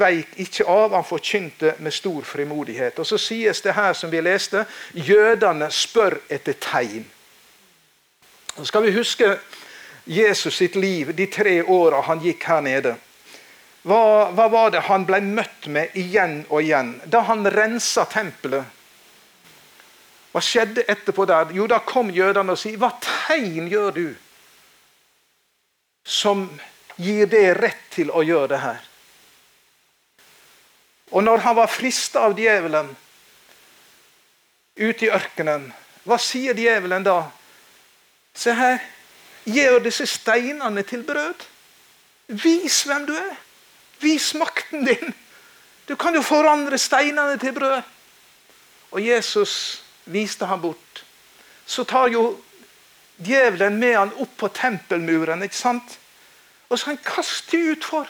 veik 0.00 0.28
ikke 0.36 0.66
av. 0.66 0.94
Han 0.94 1.04
forkynte 1.04 1.74
med 1.78 1.92
stor 1.92 2.22
frimodighet. 2.22 2.98
Og 2.98 3.06
Så 3.06 3.18
sies 3.18 3.60
det 3.60 3.74
her, 3.74 3.92
som 3.92 4.10
vi 4.10 4.20
leste, 4.20 4.66
jødene 4.94 5.70
spør 5.70 6.18
etter 6.30 6.52
tegn. 6.52 7.06
Så 8.56 8.64
skal 8.64 8.82
vi 8.82 8.92
huske 8.92 9.36
Jesus 10.06 10.54
sitt 10.54 10.76
liv 10.76 11.14
de 11.14 11.26
tre 11.26 11.62
åra 11.62 12.00
han 12.00 12.20
gikk 12.20 12.44
her 12.44 12.60
nede. 12.60 12.96
Hva, 13.88 14.28
hva, 14.36 14.48
var 14.52 14.72
det 14.74 14.84
han 14.88 15.06
ble 15.08 15.20
møtt 15.24 15.68
med 15.72 15.94
igjen 15.96 16.42
og 16.50 16.60
igjen? 16.60 16.98
Da 17.08 17.22
han 17.24 17.46
rensa 17.48 18.04
tempelet, 18.10 18.66
hva 20.34 20.42
skjedde 20.44 20.84
etterpå 20.92 21.24
der? 21.28 21.54
Jo, 21.56 21.64
da 21.70 21.78
kom 21.80 22.10
jødene 22.12 22.52
og 22.52 22.60
sa 22.60 22.70
Hva 22.76 22.90
tegn 23.00 23.70
gjør 23.72 23.94
du 23.96 24.08
som 26.04 26.44
gir 27.00 27.26
deg 27.32 27.54
rett 27.56 27.80
til 27.94 28.12
å 28.12 28.20
gjøre 28.26 28.52
det 28.52 28.60
her? 28.60 28.84
Og 31.16 31.24
når 31.24 31.46
han 31.46 31.56
var 31.56 31.72
frista 31.72 32.26
av 32.28 32.36
djevelen 32.36 32.92
ute 34.76 35.08
i 35.08 35.12
ørkenen, 35.16 35.70
hva 36.04 36.20
sier 36.20 36.56
djevelen 36.56 37.08
da? 37.08 37.22
Se 38.36 38.52
her, 38.52 38.82
gjør 39.48 39.80
disse 39.88 40.04
steinene 40.06 40.84
til 40.84 41.02
brød. 41.08 41.48
Vis 42.28 42.82
hvem 42.84 43.08
du 43.08 43.16
er. 43.16 43.36
Vis 44.00 44.34
makten 44.34 44.84
din! 44.86 45.14
Du 45.88 45.96
kan 45.96 46.14
jo 46.14 46.22
forandre 46.22 46.78
steinene 46.78 47.38
til 47.40 47.54
brød. 47.56 47.82
Og 48.90 49.00
Jesus 49.06 49.82
viste 50.04 50.46
ham 50.46 50.60
bort. 50.60 51.04
Så 51.66 51.84
tar 51.84 52.08
jo 52.12 52.38
djevelen 53.16 53.78
med 53.80 53.96
han 53.96 54.12
opp 54.20 54.36
på 54.36 54.48
tempelmuren. 54.48 55.42
ikke 55.42 55.56
sant? 55.56 55.98
Og 56.68 56.78
så 56.78 56.92
han 56.92 57.00
kaste 57.04 57.56
utfor. 57.72 58.08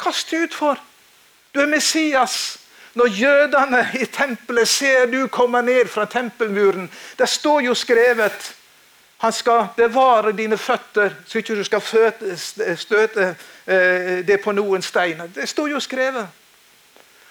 Kaste 0.00 0.44
utfor. 0.44 0.80
Du 1.54 1.60
er 1.60 1.66
Messias. 1.66 2.58
Når 2.94 3.06
jødene 3.06 3.84
i 4.00 4.06
tempelet 4.06 4.68
ser 4.68 5.06
du 5.06 5.26
komme 5.28 5.62
ned 5.62 5.88
fra 5.88 6.04
tempelmuren, 6.10 6.90
det 7.18 7.28
står 7.28 7.60
jo 7.68 7.74
skrevet 7.74 8.54
han 9.20 9.32
skal 9.32 9.66
bevare 9.76 10.32
dine 10.32 10.56
føtter, 10.56 11.12
så 11.28 11.38
ikke 11.38 11.58
du 11.58 11.64
skal 11.64 11.82
støte 12.80 13.26
eh, 13.66 14.22
det 14.24 14.38
på 14.40 14.54
noen 14.56 14.80
steiner. 14.80 15.28
Det 15.28 15.44
står 15.48 15.74
jo 15.74 15.80
skrevet. 15.80 16.24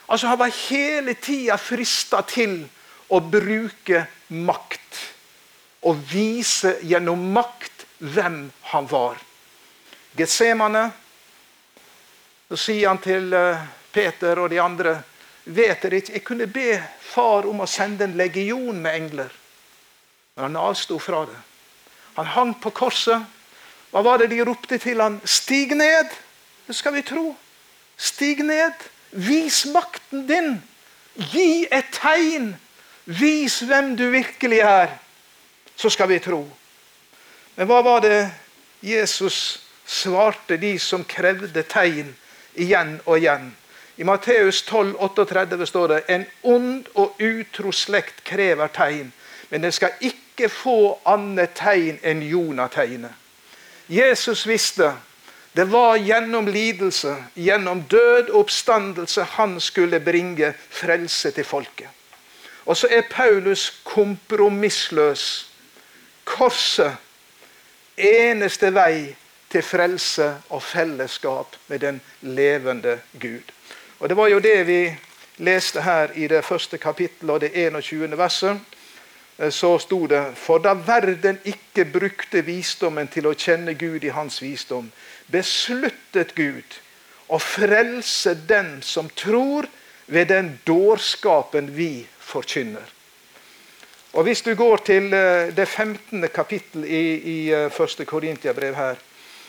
Altså 0.10 0.28
Han 0.28 0.40
var 0.40 0.54
hele 0.70 1.14
tida 1.18 1.58
frista 1.58 2.22
til 2.22 2.62
å 3.10 3.20
bruke 3.26 4.04
makt. 4.28 5.02
Og 5.90 5.98
vise 6.12 6.76
gjennom 6.86 7.26
makt 7.34 7.88
hvem 7.98 8.38
han 8.70 8.92
var. 8.92 9.18
Getsemane. 10.14 10.92
Så 12.50 12.64
sier 12.68 12.92
han 12.92 13.02
til 13.02 13.34
eh, 13.34 13.68
Peter 13.92 14.46
og 14.46 14.54
de 14.54 14.62
andre 14.62 15.00
vet 15.50 15.82
dere 15.82 16.04
ikke, 16.04 16.14
Jeg 16.14 16.24
kunne 16.24 16.54
be 16.54 16.72
far 17.02 17.50
om 17.50 17.66
å 17.66 17.70
sende 17.70 18.06
en 18.06 18.18
legion 18.18 18.78
med 18.78 18.94
engler. 18.94 19.38
Men 20.36 20.52
han 20.52 20.66
avsto 20.70 21.02
fra 21.02 21.26
det. 21.26 21.49
Han 22.16 22.26
hang 22.26 22.54
på 22.62 22.70
korset. 22.70 23.26
Hva 23.92 24.04
var 24.06 24.22
det 24.22 24.30
de 24.32 24.44
ropte 24.46 24.78
til 24.78 25.02
han? 25.02 25.20
Stig 25.26 25.76
ned! 25.78 26.10
Det 26.68 26.76
skal 26.78 26.94
vi 26.94 27.02
tro. 27.02 27.36
Stig 27.98 28.44
ned. 28.46 28.74
Vis 29.12 29.66
makten 29.74 30.28
din. 30.30 30.60
Gi 31.16 31.66
et 31.72 31.90
tegn. 31.96 32.54
Vis 33.06 33.60
hvem 33.66 33.96
du 33.98 34.10
virkelig 34.14 34.60
er. 34.60 34.94
Så 35.76 35.90
skal 35.90 36.10
vi 36.10 36.20
tro. 36.22 36.44
Men 37.56 37.68
hva 37.68 37.82
var 37.82 38.04
det 38.06 38.30
Jesus 38.86 39.60
svarte 39.90 40.60
de 40.62 40.78
som 40.80 41.02
krevde 41.04 41.64
tegn 41.66 42.14
igjen 42.54 43.00
og 43.06 43.18
igjen? 43.18 43.50
I 44.00 44.06
Matteus 44.08 44.62
12, 44.62 44.96
38 45.00 45.66
står 45.68 45.88
det 45.88 46.04
en 46.08 46.26
ond 46.44 46.86
og 46.94 47.18
utro 47.20 47.74
slekt 47.76 48.22
krever 48.24 48.72
tegn, 48.72 49.10
men 49.50 49.66
det 49.66 49.74
skal 49.76 49.98
ikke 50.00 50.29
ikke 50.40 50.56
få 50.56 50.80
annet 51.06 51.58
tegn 51.60 52.00
enn 52.04 52.24
Jonategnet. 52.24 53.12
Jesus 53.90 54.46
visste 54.48 54.94
det 55.58 55.66
var 55.66 55.98
gjennom 55.98 56.48
lidelse, 56.48 57.16
gjennom 57.34 57.82
død 57.90 58.30
og 58.30 58.40
oppstandelse, 58.46 59.24
han 59.24 59.58
skulle 59.60 60.00
bringe 60.00 60.54
frelse 60.70 61.32
til 61.32 61.44
folket. 61.44 61.90
Og 62.66 62.78
så 62.78 62.88
er 62.92 63.10
Paulus 63.10 63.82
kompromissløs. 63.84 65.50
Korset 66.24 66.96
eneste 67.98 68.70
vei 68.72 69.16
til 69.50 69.66
frelse 69.66 70.36
og 70.50 70.64
fellesskap 70.64 71.58
med 71.68 71.80
den 71.80 72.02
levende 72.22 73.00
Gud. 73.20 73.52
Og 74.00 74.10
Det 74.10 74.18
var 74.18 74.28
jo 74.28 74.40
det 74.40 74.68
vi 74.68 74.96
leste 75.38 75.82
her 75.82 76.14
i 76.16 76.28
det 76.28 76.46
første 76.46 76.78
kapittelet 76.78 77.34
og 77.34 77.42
det 77.42 77.52
21. 77.56 78.18
verset. 78.18 78.60
Eh, 79.40 79.50
så 79.50 79.78
sto 79.80 80.06
det 80.08 80.24
For 80.36 80.60
da 80.60 80.74
verden 80.74 81.40
ikke 81.44 81.86
brukte 81.86 82.44
visdommen 82.46 83.08
til 83.08 83.28
å 83.28 83.34
kjenne 83.34 83.74
Gud 83.74 84.04
i 84.04 84.14
hans 84.14 84.42
visdom, 84.44 84.92
besluttet 85.32 86.36
Gud 86.36 86.80
å 87.30 87.40
frelse 87.40 88.34
den 88.50 88.80
som 88.82 89.10
tror, 89.10 89.68
ved 90.10 90.32
den 90.34 90.56
dårskapen 90.66 91.68
vi 91.76 92.08
forkynner. 92.20 92.88
Og 94.18 94.24
Hvis 94.26 94.42
du 94.42 94.56
går 94.58 94.78
til 94.78 95.14
eh, 95.14 95.54
det 95.54 95.68
15. 95.68 96.30
kapittel 96.34 96.86
i, 96.86 97.04
i 97.22 97.38
1. 97.54 97.78
Eh, 97.78 98.06
Korintiabrev 98.06 98.76
her, 98.76 98.96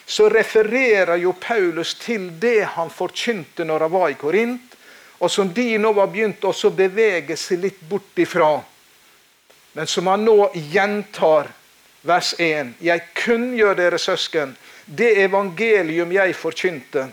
så 0.05 0.27
refererer 0.29 1.15
jo 1.17 1.33
Paulus 1.33 1.95
til 1.95 2.29
det 2.41 2.65
han 2.75 2.89
forkynte 2.93 3.65
når 3.65 3.87
han 3.87 3.91
var 3.91 4.09
i 4.09 4.19
Korint, 4.19 4.77
og 5.19 5.31
som 5.31 5.49
de 5.53 5.77
nå 5.77 5.93
var 5.93 6.09
begynt 6.13 6.45
å 6.45 6.53
bevege 6.69 7.37
seg 7.37 7.61
litt 7.61 7.81
bort 7.89 8.17
ifra. 8.21 8.59
Men 9.73 9.87
som 9.87 10.07
han 10.07 10.25
nå 10.25 10.51
gjentar, 10.53 11.51
vers 12.01 12.33
1. 12.39 12.73
Jeg 12.79 13.07
kunngjør 13.15 13.75
dere 13.77 13.99
søsken, 13.99 14.55
det 14.85 15.13
evangelium 15.23 16.11
jeg 16.11 16.35
forkynte 16.35 17.07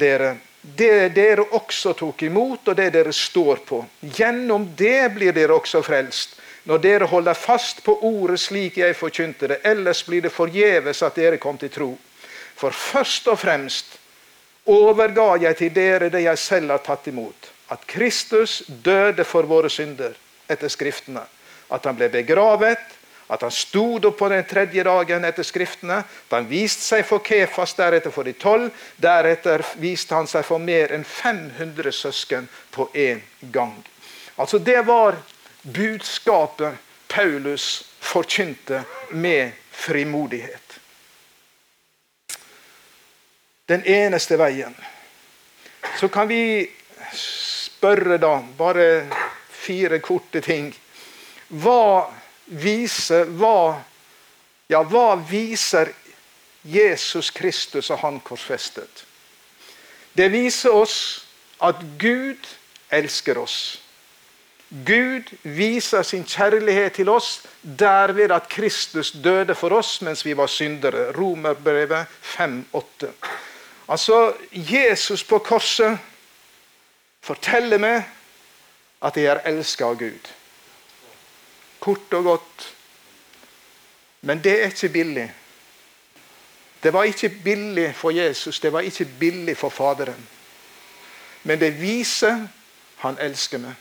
dere, 0.00 0.36
det 0.62 1.12
dere 1.14 1.44
også 1.54 1.92
tok 1.94 2.22
imot, 2.26 2.68
og 2.68 2.76
det 2.76 2.88
dere 2.94 3.12
står 3.12 3.62
på. 3.66 3.84
Gjennom 4.00 4.70
det 4.76 5.12
blir 5.14 5.36
dere 5.36 5.58
også 5.58 5.82
frelst 5.86 6.40
når 6.66 6.78
dere 6.82 7.06
holder 7.06 7.34
fast 7.38 7.82
på 7.86 7.94
ordet 8.08 8.40
slik 8.42 8.80
jeg 8.80 8.96
forkynte 8.98 9.46
det. 9.46 9.60
Ellers 9.62 10.02
blir 10.06 10.24
det 10.24 10.34
forgjeves 10.34 11.02
at 11.06 11.14
dere 11.14 11.38
kom 11.38 11.58
til 11.58 11.70
tro. 11.70 11.92
For 12.58 12.74
først 12.74 13.28
og 13.30 13.38
fremst 13.38 13.94
overga 14.66 15.28
jeg 15.44 15.58
til 15.60 15.74
dere 15.76 16.10
det 16.10 16.24
jeg 16.24 16.42
selv 16.42 16.74
har 16.74 16.82
tatt 16.82 17.06
imot. 17.06 17.52
At 17.70 17.86
Kristus 17.86 18.64
døde 18.66 19.22
for 19.24 19.46
våre 19.46 19.70
synder 19.70 20.18
etter 20.50 20.70
Skriftene. 20.70 21.22
At 21.68 21.84
han 21.84 21.96
ble 21.98 22.08
begravet, 22.12 22.82
at 23.26 23.42
han 23.42 23.50
stod 23.50 24.04
opp 24.04 24.18
på 24.18 24.28
den 24.28 24.44
tredje 24.46 24.84
dagen 24.86 25.24
etter 25.26 25.46
Skriftene. 25.46 25.98
At 25.98 26.36
han 26.36 26.46
viste 26.46 26.84
seg 26.84 27.02
for 27.08 27.24
Kefas, 27.26 27.74
deretter 27.74 28.14
for 28.14 28.26
de 28.26 28.36
tolv. 28.38 28.70
Deretter 29.02 29.64
viste 29.82 30.14
han 30.14 30.30
seg 30.30 30.46
for 30.46 30.62
mer 30.62 30.94
enn 30.94 31.04
500 31.04 31.92
søsken 31.92 32.46
på 32.70 32.88
én 32.94 33.24
gang. 33.50 33.74
Altså 34.36 34.58
Det 34.58 34.78
var 34.86 35.18
budskapet 35.62 36.78
Paulus 37.08 37.84
forkynte 38.00 38.84
med 39.10 39.52
frimodighet. 39.70 40.62
Den 43.66 43.82
eneste 43.82 44.38
veien. 44.38 44.74
Så 45.98 46.08
kan 46.08 46.28
vi 46.28 46.68
spørre, 47.16 48.18
da, 48.22 48.38
bare 48.58 49.08
fire 49.50 49.98
korte 49.98 50.40
ting. 50.40 50.70
Hva 51.48 52.12
viser 52.46 53.30
hva, 53.38 53.82
ja, 54.70 54.82
hva 54.82 55.14
viser 55.28 55.92
Jesus 56.66 57.30
Kristus 57.30 57.90
og 57.90 58.02
Han 58.02 58.20
korsfestet? 58.20 59.04
Det 60.16 60.30
viser 60.32 60.74
oss 60.74 61.26
at 61.62 61.82
Gud 62.00 62.46
elsker 62.90 63.38
oss. 63.38 63.58
Gud 64.68 65.30
viser 65.42 66.02
sin 66.02 66.24
kjærlighet 66.26 66.96
til 66.98 67.08
oss 67.08 67.44
derved 67.62 68.32
at 68.34 68.48
Kristus 68.50 69.12
døde 69.12 69.54
for 69.54 69.76
oss 69.76 70.00
mens 70.02 70.24
vi 70.26 70.34
var 70.36 70.50
syndere. 70.50 71.12
Romerbrevet 71.14 72.06
5,8. 72.36 73.12
Altså, 73.88 74.34
Jesus 74.50 75.22
på 75.24 75.38
korset 75.38 75.98
forteller 77.22 77.78
meg 77.78 78.02
at 79.06 79.16
jeg 79.16 79.30
er 79.30 79.44
elska 79.46 79.86
av 79.86 80.00
Gud. 80.00 80.32
Kort 81.86 82.14
og 82.18 82.24
godt. 82.32 82.68
Men 84.26 84.42
det 84.42 84.56
er 84.58 84.72
ikke 84.74 84.88
billig. 84.88 85.26
Det 86.82 86.92
var 86.92 87.06
ikke 87.06 87.28
billig 87.28 87.94
for 87.94 88.10
Jesus, 88.10 88.60
det 88.60 88.72
var 88.72 88.80
ikke 88.80 89.04
billig 89.20 89.56
for 89.56 89.68
Faderen. 89.68 90.28
Men 91.42 91.60
det 91.60 91.76
viser 91.80 92.48
han 92.96 93.18
elsker 93.22 93.62
meg. 93.62 93.74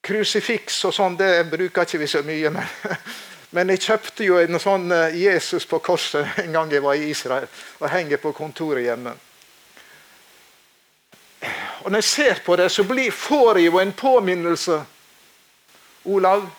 Krusifiks 0.00 0.78
og 0.88 0.94
sånn, 0.96 1.18
det 1.20 1.44
bruker 1.50 1.84
ikke 1.84 2.00
vi 2.00 2.08
så 2.08 2.22
mye. 2.24 2.50
Men, 2.56 2.96
men 3.56 3.72
jeg 3.74 3.84
kjøpte 3.84 4.24
jo 4.24 4.38
en 4.40 4.60
sånn 4.62 4.88
eh, 4.96 5.18
Jesus 5.20 5.68
på 5.68 5.78
korset 5.84 6.40
en 6.40 6.56
gang 6.56 6.72
jeg 6.72 6.84
var 6.84 6.96
i 6.96 7.10
Israel, 7.12 7.48
og 7.78 7.92
henger 7.92 8.22
på 8.22 8.32
kontoret 8.32 8.88
hjemme. 8.88 9.12
Og 11.80 11.90
Når 11.90 11.96
jeg 11.96 12.04
ser 12.04 12.34
på 12.44 12.56
det, 12.56 12.70
så 12.70 12.84
blir, 12.84 13.10
får 13.12 13.56
jeg 13.56 13.66
jo 13.66 13.78
en 13.78 13.92
påminnelse. 13.92 14.84
Olav, 16.04 16.50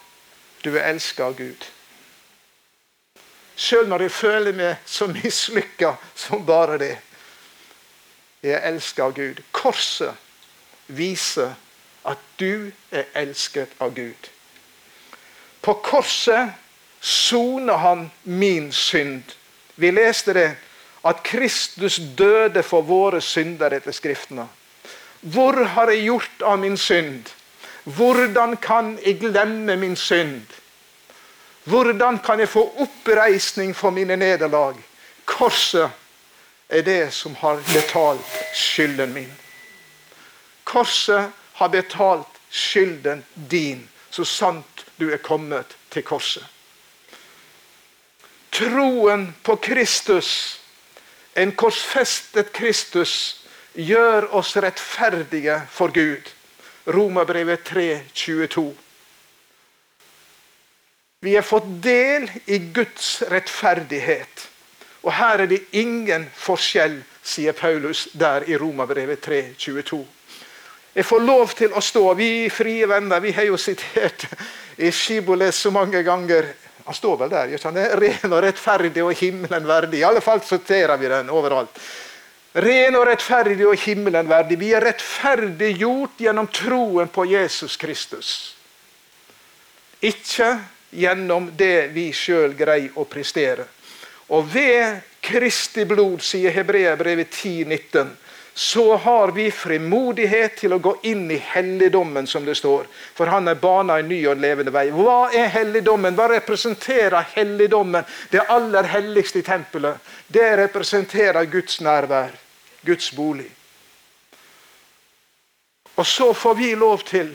du 0.63 0.75
er 0.77 0.89
elska 0.89 1.23
av 1.23 1.37
Gud. 1.37 1.65
Sjøl 3.55 3.89
når 3.89 4.07
jeg 4.07 4.11
føler 4.11 4.55
meg 4.57 4.77
så 4.85 5.07
mislykka 5.09 5.95
som 6.15 6.45
bare 6.45 6.77
det. 6.81 6.95
Jeg 8.41 8.57
er 8.57 8.69
elska 8.71 9.03
av 9.03 9.13
Gud. 9.13 9.41
Korset 9.51 10.17
viser 10.87 11.53
at 12.05 12.21
du 12.39 12.71
er 12.91 13.09
elsket 13.13 13.73
av 13.79 13.93
Gud. 13.93 14.29
På 15.61 15.73
korset 15.73 16.53
soner 17.01 17.77
han 17.77 18.09
min 18.23 18.71
synd. 18.73 19.23
Vi 19.75 19.91
leste 19.91 20.33
det, 20.33 20.49
at 21.05 21.21
Kristus 21.23 21.99
døde 22.17 22.63
for 22.63 22.81
våre 22.85 23.21
synder 23.21 23.73
etter 23.73 23.93
Skriftene. 23.93 24.47
Hvor 25.21 25.63
har 25.63 25.89
jeg 25.89 26.03
gjort 26.03 26.41
av 26.41 26.59
min 26.59 26.77
synd? 26.77 27.29
Hvordan 27.83 28.57
kan 28.57 28.99
jeg 29.05 29.19
glemme 29.19 29.75
min 29.77 29.95
synd? 29.95 30.45
Hvordan 31.63 32.19
kan 32.19 32.39
jeg 32.39 32.49
få 32.49 32.63
oppreisning 32.77 33.75
for 33.75 33.89
mine 33.89 34.15
nederlag? 34.15 34.75
Korset 35.25 35.89
er 36.69 36.81
det 36.81 37.13
som 37.13 37.35
har 37.35 37.61
betalt 37.73 38.25
skylden 38.55 39.13
min. 39.13 39.31
Korset 40.63 41.31
har 41.53 41.67
betalt 41.67 42.27
skylden 42.49 43.25
din, 43.51 43.89
så 44.09 44.23
sant 44.25 44.85
du 44.99 45.09
er 45.11 45.17
kommet 45.17 45.77
til 45.91 46.03
korset. 46.03 46.45
Troen 48.51 49.35
på 49.43 49.55
Kristus, 49.55 50.59
en 51.35 51.51
korsfestet 51.55 52.53
Kristus, 52.53 53.40
gjør 53.73 54.29
oss 54.35 54.55
rettferdige 54.57 55.61
for 55.71 55.93
Gud. 55.93 56.29
Romerbrevet 56.91 57.63
3, 57.63 57.87
22. 58.13 58.71
Vi 61.21 61.35
har 61.35 61.45
fått 61.45 61.67
del 61.83 62.25
i 62.45 62.57
Guds 62.73 63.21
rettferdighet. 63.29 64.47
Og 65.05 65.13
her 65.13 65.43
er 65.43 65.49
det 65.49 65.61
ingen 65.77 66.25
forskjell, 66.33 66.99
sier 67.21 67.53
Paulus 67.53 68.07
der 68.17 68.47
i 68.49 68.57
Romerbrevet 68.57 69.21
3, 69.21 69.43
22. 69.57 70.01
Jeg 70.93 71.05
får 71.05 71.21
lov 71.23 71.53
til 71.55 71.73
å 71.77 71.81
stå. 71.81 72.03
Vi 72.19 72.49
frie 72.51 72.87
venner 72.89 73.21
vi 73.23 73.31
har 73.37 73.45
jo 73.47 73.57
sitert 73.61 74.25
i 74.81 74.89
Skiboles 74.91 75.61
så 75.61 75.71
mange 75.71 76.01
ganger. 76.03 76.49
Han 76.83 76.97
står 76.97 77.19
vel 77.21 77.29
der. 77.31 77.53
gjør 77.53 77.67
han 77.69 77.77
det? 77.77 77.87
Ren 78.01 78.33
og 78.33 78.41
rettferdig 78.43 79.03
og 79.05 79.13
himmelen 79.15 79.69
verdig. 79.69 80.01
I 80.01 80.07
alle 80.09 80.23
fall 80.25 80.41
sorterer 80.43 80.97
vi 80.97 81.11
den 81.13 81.29
overalt. 81.29 81.77
Ren 82.51 82.97
og 82.99 83.05
rettferdig 83.07 83.63
og 83.63 83.79
himmelen 83.79 84.27
verdig. 84.27 84.57
Vi 84.59 84.73
er 84.75 84.83
rettferdiggjort 84.83 86.19
gjennom 86.19 86.49
troen 86.51 87.07
på 87.07 87.25
Jesus 87.31 87.77
Kristus. 87.79 88.31
Ikke 90.03 90.57
gjennom 90.91 91.51
det 91.55 91.93
vi 91.95 92.09
sjøl 92.11 92.57
greier 92.59 92.97
å 92.99 93.05
prestere. 93.07 93.69
Og 94.31 94.47
ved 94.51 94.99
Kristi 95.23 95.85
blod, 95.87 96.19
sier 96.25 96.51
Hebreabrevet 96.55 97.31
10,19, 97.31 98.11
så 98.53 98.95
har 98.95 99.31
vi 99.31 99.51
frimodighet 99.51 100.57
til 100.59 100.73
å 100.75 100.79
gå 100.83 100.95
inn 101.07 101.31
i 101.31 101.37
helligdommen, 101.39 102.27
som 102.27 102.45
det 102.45 102.57
står. 102.59 102.89
For 103.15 103.31
han 103.31 103.47
er 103.47 103.55
bana 103.55 103.99
en 103.99 104.09
ny 104.11 104.19
og 104.27 104.41
levende 104.43 104.73
vei. 104.75 104.89
Hva 104.91 105.31
er 105.31 105.47
helligdommen? 105.53 106.17
Hva 106.19 106.27
representerer 106.33 107.31
helligdommen? 107.35 108.03
Det 108.29 108.43
aller 108.43 108.89
helligste 108.91 109.39
i 109.39 109.45
tempelet. 109.47 110.03
Det 110.27 110.49
representerer 110.59 111.47
Guds 111.51 111.79
nærvær. 111.81 112.35
Guds 112.81 113.11
bolig. 113.15 113.47
Og 115.95 116.07
så 116.07 116.33
får 116.33 116.55
vi 116.59 116.73
lov 116.75 117.05
til 117.07 117.31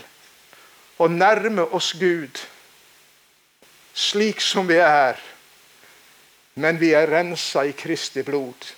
å 0.98 1.08
nærme 1.08 1.64
oss 1.76 1.92
Gud 1.96 2.40
slik 3.96 4.40
som 4.40 4.68
vi 4.68 4.76
er. 4.82 5.16
Men 6.60 6.78
vi 6.80 6.92
er 6.96 7.08
rensa 7.08 7.64
i 7.68 7.72
Kristi 7.76 8.22
blod, 8.24 8.68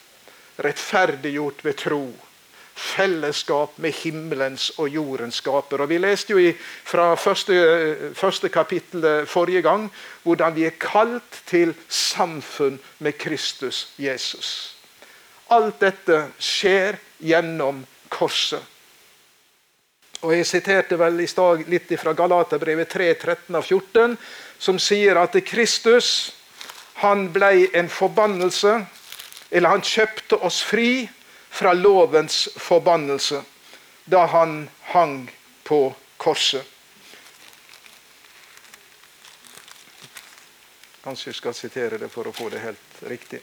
rettferdiggjort 0.62 1.64
ved 1.66 1.78
tro. 1.78 2.02
Fellesskap 2.78 3.78
med 3.82 3.96
himmelens 3.98 4.70
og 4.78 4.88
jordens 4.94 5.40
skaper. 5.42 5.82
Og 5.82 5.90
Vi 5.90 5.98
leste 5.98 6.32
jo 6.36 6.52
fra 6.86 7.14
første, 7.18 8.12
første 8.14 8.48
kapittel 8.48 9.26
forrige 9.26 9.62
gang 9.66 9.88
hvordan 10.22 10.54
vi 10.54 10.66
er 10.68 10.78
kalt 10.78 11.42
til 11.46 11.74
samfunn 11.88 12.78
med 12.98 13.18
Kristus 13.18 13.88
Jesus. 13.98 14.76
Alt 15.50 15.80
dette 15.80 16.28
skjer 16.38 16.98
gjennom 17.18 17.84
korset. 18.08 18.62
Og 20.22 20.34
Jeg 20.34 20.46
siterte 20.46 20.98
vel 20.98 21.20
i 21.22 21.28
stad 21.30 21.68
litt 21.70 21.92
fra 22.00 22.12
Galaterbrevet 22.12 22.90
3, 22.90 23.12
13 23.14 23.54
av 23.54 23.62
14, 23.62 24.16
som 24.58 24.78
sier 24.82 25.18
at 25.20 25.36
Kristus 25.46 26.32
han 26.98 27.28
ble 27.30 27.68
en 27.78 27.86
forbannelse, 27.88 28.72
eller 29.54 29.70
han 29.70 29.84
kjøpte 29.86 30.40
oss 30.42 30.58
fri 30.66 31.06
fra 31.50 31.72
lovens 31.72 32.48
forbannelse 32.56 33.42
da 34.04 34.24
han 34.26 34.68
hang 34.94 35.30
på 35.64 35.94
korset. 36.16 36.64
Kanskje 41.04 41.30
jeg 41.30 41.38
skal 41.40 41.54
sitere 41.54 42.00
det 42.00 42.10
for 42.12 42.28
å 42.28 42.34
få 42.34 42.48
det 42.52 42.64
helt 42.64 43.06
riktig 43.08 43.40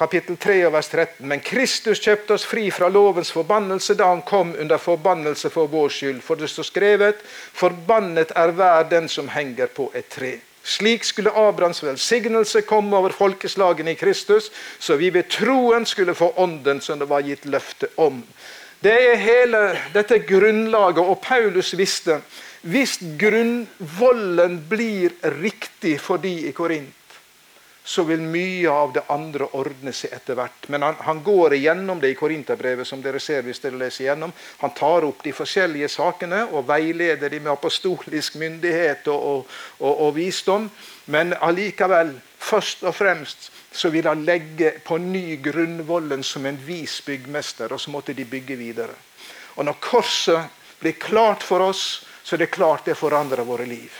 kapittel 0.00 0.36
3 0.36 0.70
vers 0.70 0.88
13. 0.88 1.26
Men 1.28 1.40
Kristus 1.44 2.00
kjøpte 2.00 2.38
oss 2.38 2.46
fri 2.48 2.70
fra 2.72 2.88
lovens 2.88 3.32
forbannelse 3.36 3.98
da 4.00 4.06
han 4.08 4.22
kom 4.24 4.54
under 4.56 4.80
forbannelse 4.80 5.50
for 5.52 5.68
vår 5.68 5.92
skyld. 5.92 6.22
For 6.24 6.40
det 6.40 6.48
står 6.48 6.68
skrevet:" 6.70 7.20
Forbannet 7.52 8.32
er 8.32 8.54
hver 8.56 8.88
den 8.88 9.08
som 9.08 9.28
henger 9.28 9.66
på 9.66 9.90
et 9.94 10.08
tre. 10.08 10.38
Slik 10.70 11.04
skulle 11.04 11.32
Abrahams 11.34 11.82
velsignelse 11.82 12.62
komme 12.62 12.94
over 12.96 13.10
folkeslagene 13.10 13.96
i 13.96 13.98
Kristus, 13.98 14.50
så 14.78 14.94
vi 15.00 15.10
ved 15.10 15.26
troen 15.32 15.86
skulle 15.86 16.14
få 16.14 16.30
ånden 16.38 16.78
som 16.84 17.00
det 17.00 17.08
var 17.10 17.26
gitt 17.26 17.48
løfte 17.50 17.90
om. 17.98 18.20
Det 18.80 18.94
er 18.94 19.18
hele 19.20 19.64
dette 19.92 20.20
grunnlaget, 20.28 21.02
og 21.02 21.18
Paulus 21.24 21.74
visste 21.74 22.20
hvis 22.62 22.98
grunnvollen 23.18 24.58
blir 24.68 25.16
riktig 25.40 25.96
for 26.00 26.22
de 26.22 26.32
i 26.48 26.52
Korint, 26.52 26.94
så 27.84 28.02
vil 28.02 28.20
mye 28.20 28.70
av 28.70 28.92
det 28.92 29.02
andre 29.08 29.46
ordne 29.56 29.92
seg 29.96 30.12
etter 30.12 30.36
hvert. 30.38 30.68
Men 30.68 30.84
han, 30.84 30.98
han 31.00 31.22
går 31.24 31.54
igjennom 31.56 32.00
det 32.00 32.12
i 32.12 32.18
Korinterbrevet, 32.18 32.86
som 32.86 33.02
dere 33.02 33.20
ser 33.20 33.42
hvis 33.46 33.62
dere 33.62 33.80
leser 33.80 34.04
igjennom. 34.04 34.32
Han 34.60 34.74
tar 34.76 35.06
opp 35.08 35.24
de 35.24 35.32
forskjellige 35.34 35.88
sakene 35.88 36.42
og 36.50 36.68
veileder 36.68 37.32
dem 37.32 37.46
med 37.46 37.54
apostolisk 37.54 38.36
myndighet 38.40 39.08
og, 39.08 39.24
og, 39.30 39.56
og, 39.80 39.94
og 40.06 40.12
visdom. 40.18 40.68
Men 41.10 41.32
allikevel, 41.40 42.12
først 42.38 42.84
og 42.84 42.94
fremst, 42.94 43.50
så 43.72 43.90
vil 43.90 44.06
han 44.10 44.26
legge 44.28 44.74
på 44.84 44.98
ny 45.00 45.40
grunnvollen 45.42 46.22
som 46.26 46.46
en 46.46 46.58
vis 46.66 47.00
byggmester, 47.06 47.72
og 47.72 47.80
så 47.80 47.94
måtte 47.94 48.14
de 48.14 48.28
bygge 48.28 48.58
videre. 48.60 48.94
Og 49.56 49.66
når 49.66 49.80
korset 49.82 50.62
blir 50.80 51.00
klart 51.00 51.42
for 51.46 51.64
oss, 51.70 52.04
så 52.22 52.36
er 52.36 52.44
det 52.44 52.54
klart 52.54 52.86
det 52.86 52.98
forandrer 52.98 53.46
våre 53.46 53.66
liv. 53.66 53.90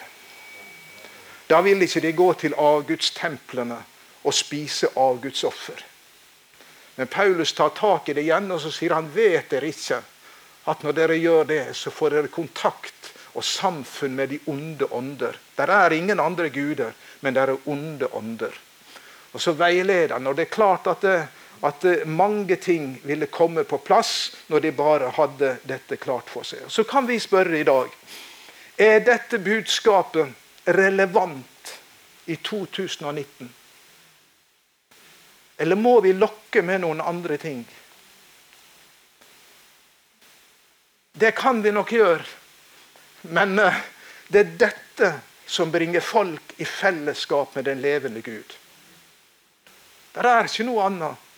Da 1.51 1.61
vil 1.67 1.83
ikke 1.83 2.01
de 2.05 2.13
gå 2.15 2.33
til 2.39 2.55
avgudstemplene 2.55 3.79
og 4.23 4.35
spise 4.35 4.93
avgudsoffer. 4.95 5.81
Men 6.97 7.09
Paulus 7.11 7.53
tar 7.53 7.73
tak 7.75 8.09
i 8.09 8.15
det 8.15 8.23
igjen 8.23 8.51
og 8.53 8.61
så 8.63 8.71
sier 8.75 8.95
han 8.95 9.09
vet 9.15 9.51
dere 9.51 9.71
ikke 9.73 9.99
at 10.71 10.83
når 10.85 10.95
dere 10.95 11.17
gjør 11.19 11.49
det, 11.49 11.63
så 11.75 11.91
får 11.91 12.15
dere 12.15 12.31
kontakt 12.31 13.11
og 13.35 13.45
samfunn 13.47 14.15
med 14.15 14.31
de 14.35 14.39
onde 14.51 14.87
ånder. 14.95 15.39
Der 15.57 15.73
er 15.73 15.95
ingen 15.97 16.21
andre 16.21 16.51
guder, 16.55 16.93
men 17.21 17.35
der 17.35 17.51
er 17.55 17.69
onde 17.71 18.07
ånder. 18.15 18.55
Og 19.33 19.41
Så 19.41 19.53
veileder 19.53 20.15
han. 20.15 20.27
Og 20.27 20.37
det 20.37 20.43
er 20.43 20.55
klart 20.55 20.87
at, 20.87 21.03
det, 21.03 21.29
at 21.63 22.07
mange 22.07 22.57
ting 22.57 23.01
ville 23.05 23.27
komme 23.27 23.65
på 23.65 23.79
plass 23.79 24.37
når 24.49 24.59
de 24.59 24.73
bare 24.73 25.11
hadde 25.11 25.57
dette 25.63 25.97
klart 25.97 26.31
for 26.31 26.43
seg. 26.43 26.67
Så 26.69 26.85
kan 26.85 27.09
vi 27.09 27.19
spørre 27.19 27.59
i 27.59 27.67
dag 27.67 27.89
er 28.79 29.03
dette 29.05 29.39
budskapet 29.39 30.29
relevant 30.65 31.81
i 32.27 32.37
2019? 32.37 33.53
Eller 35.57 35.77
må 35.77 36.01
vi 36.01 36.13
lokke 36.13 36.63
med 36.63 36.81
noen 36.81 37.01
andre 37.05 37.37
ting? 37.37 37.65
Det 41.13 41.35
kan 41.37 41.63
vi 41.63 41.73
nok 41.73 41.93
gjøre, 41.93 42.25
men 43.35 43.59
eh, 43.59 43.81
det 44.29 44.41
er 44.41 44.55
dette 44.63 45.11
som 45.51 45.73
bringer 45.73 46.01
folk 46.01 46.55
i 46.57 46.65
fellesskap 46.65 47.55
med 47.59 47.67
den 47.69 47.83
levende 47.83 48.23
Gud. 48.25 48.55
Det 50.15 50.25
er 50.25 50.47
ikke 50.49 50.65
noe 50.69 50.87
annet. 50.87 51.30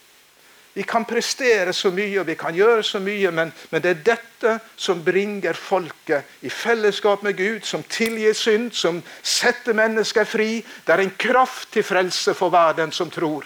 Vi 0.73 0.83
kan 0.89 1.05
prestere 1.05 1.73
så 1.77 1.91
mye 1.93 2.23
og 2.23 2.27
vi 2.31 2.37
kan 2.41 2.55
gjøre 2.57 2.83
så 2.87 3.01
mye, 3.03 3.31
men, 3.31 3.51
men, 3.71 3.83
det 3.85 3.91
er 3.91 4.05
dette 4.07 4.53
som 4.81 5.03
bringer 5.05 5.57
folket 5.59 6.45
i 6.47 6.49
fellesskap 6.49 7.23
med 7.23 7.37
Gud, 7.37 7.67
som 7.69 7.85
tilgir 7.85 8.33
synd, 8.33 8.71
som 8.73 9.03
setter 9.21 9.77
mennesker 9.77 10.25
fri. 10.25 10.63
Det 10.87 10.95
er 10.95 11.05
en 11.05 11.13
kraft 11.19 11.75
til 11.77 11.85
frelse 11.85 12.33
for 12.35 12.53
hver 12.53 12.79
den 12.81 12.93
som 12.93 13.13
tror. 13.13 13.45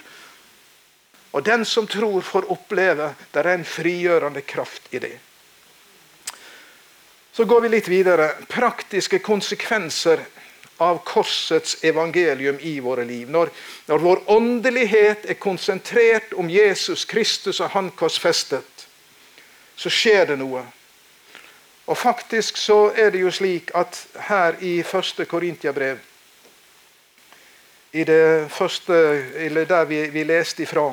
Og 1.35 1.43
den 1.45 1.65
som 1.67 1.87
tror, 1.87 2.21
får 2.23 2.47
oppleve 2.53 3.11
det 3.33 3.43
er 3.43 3.51
en 3.53 3.67
frigjørende 3.67 4.41
kraft 4.47 4.87
i 4.95 5.03
det. 5.03 5.17
Så 7.35 7.45
går 7.45 7.61
vi 7.61 7.69
litt 7.75 7.87
videre. 7.91 8.31
Praktiske 8.49 9.19
konsekvenser 9.21 10.23
av 10.77 10.97
korsets 11.03 11.83
evangelium 11.83 12.59
i 12.59 12.79
våre 12.79 13.05
liv. 13.05 13.29
Når, 13.29 13.49
når, 13.85 13.99
vår 13.99 14.21
åndelighet 14.31 15.25
er 15.25 15.39
konsentrert 15.41 16.33
om 16.33 16.49
Jesus 16.49 17.05
Kristus 17.05 17.59
og 17.59 17.73
Han 17.73 17.89
korsfestet, 17.97 18.87
så 19.75 19.89
skjer 19.89 20.25
det 20.31 20.37
noe. 20.41 20.63
Og 21.87 21.97
faktisk 21.97 22.57
så 22.57 22.91
er 22.95 23.11
det 23.13 23.23
jo 23.23 23.31
slik 23.31 23.71
at 23.75 23.97
her 24.27 24.57
i 24.61 24.81
første 24.83 25.25
Korintiabrev, 25.25 25.99
i 27.93 28.03
det 28.03 28.51
første, 28.51 28.93
eller 29.47 29.65
der 29.65 29.85
vi, 29.85 30.01
vi 30.11 30.23
leste 30.27 30.63
ifra, 30.63 30.91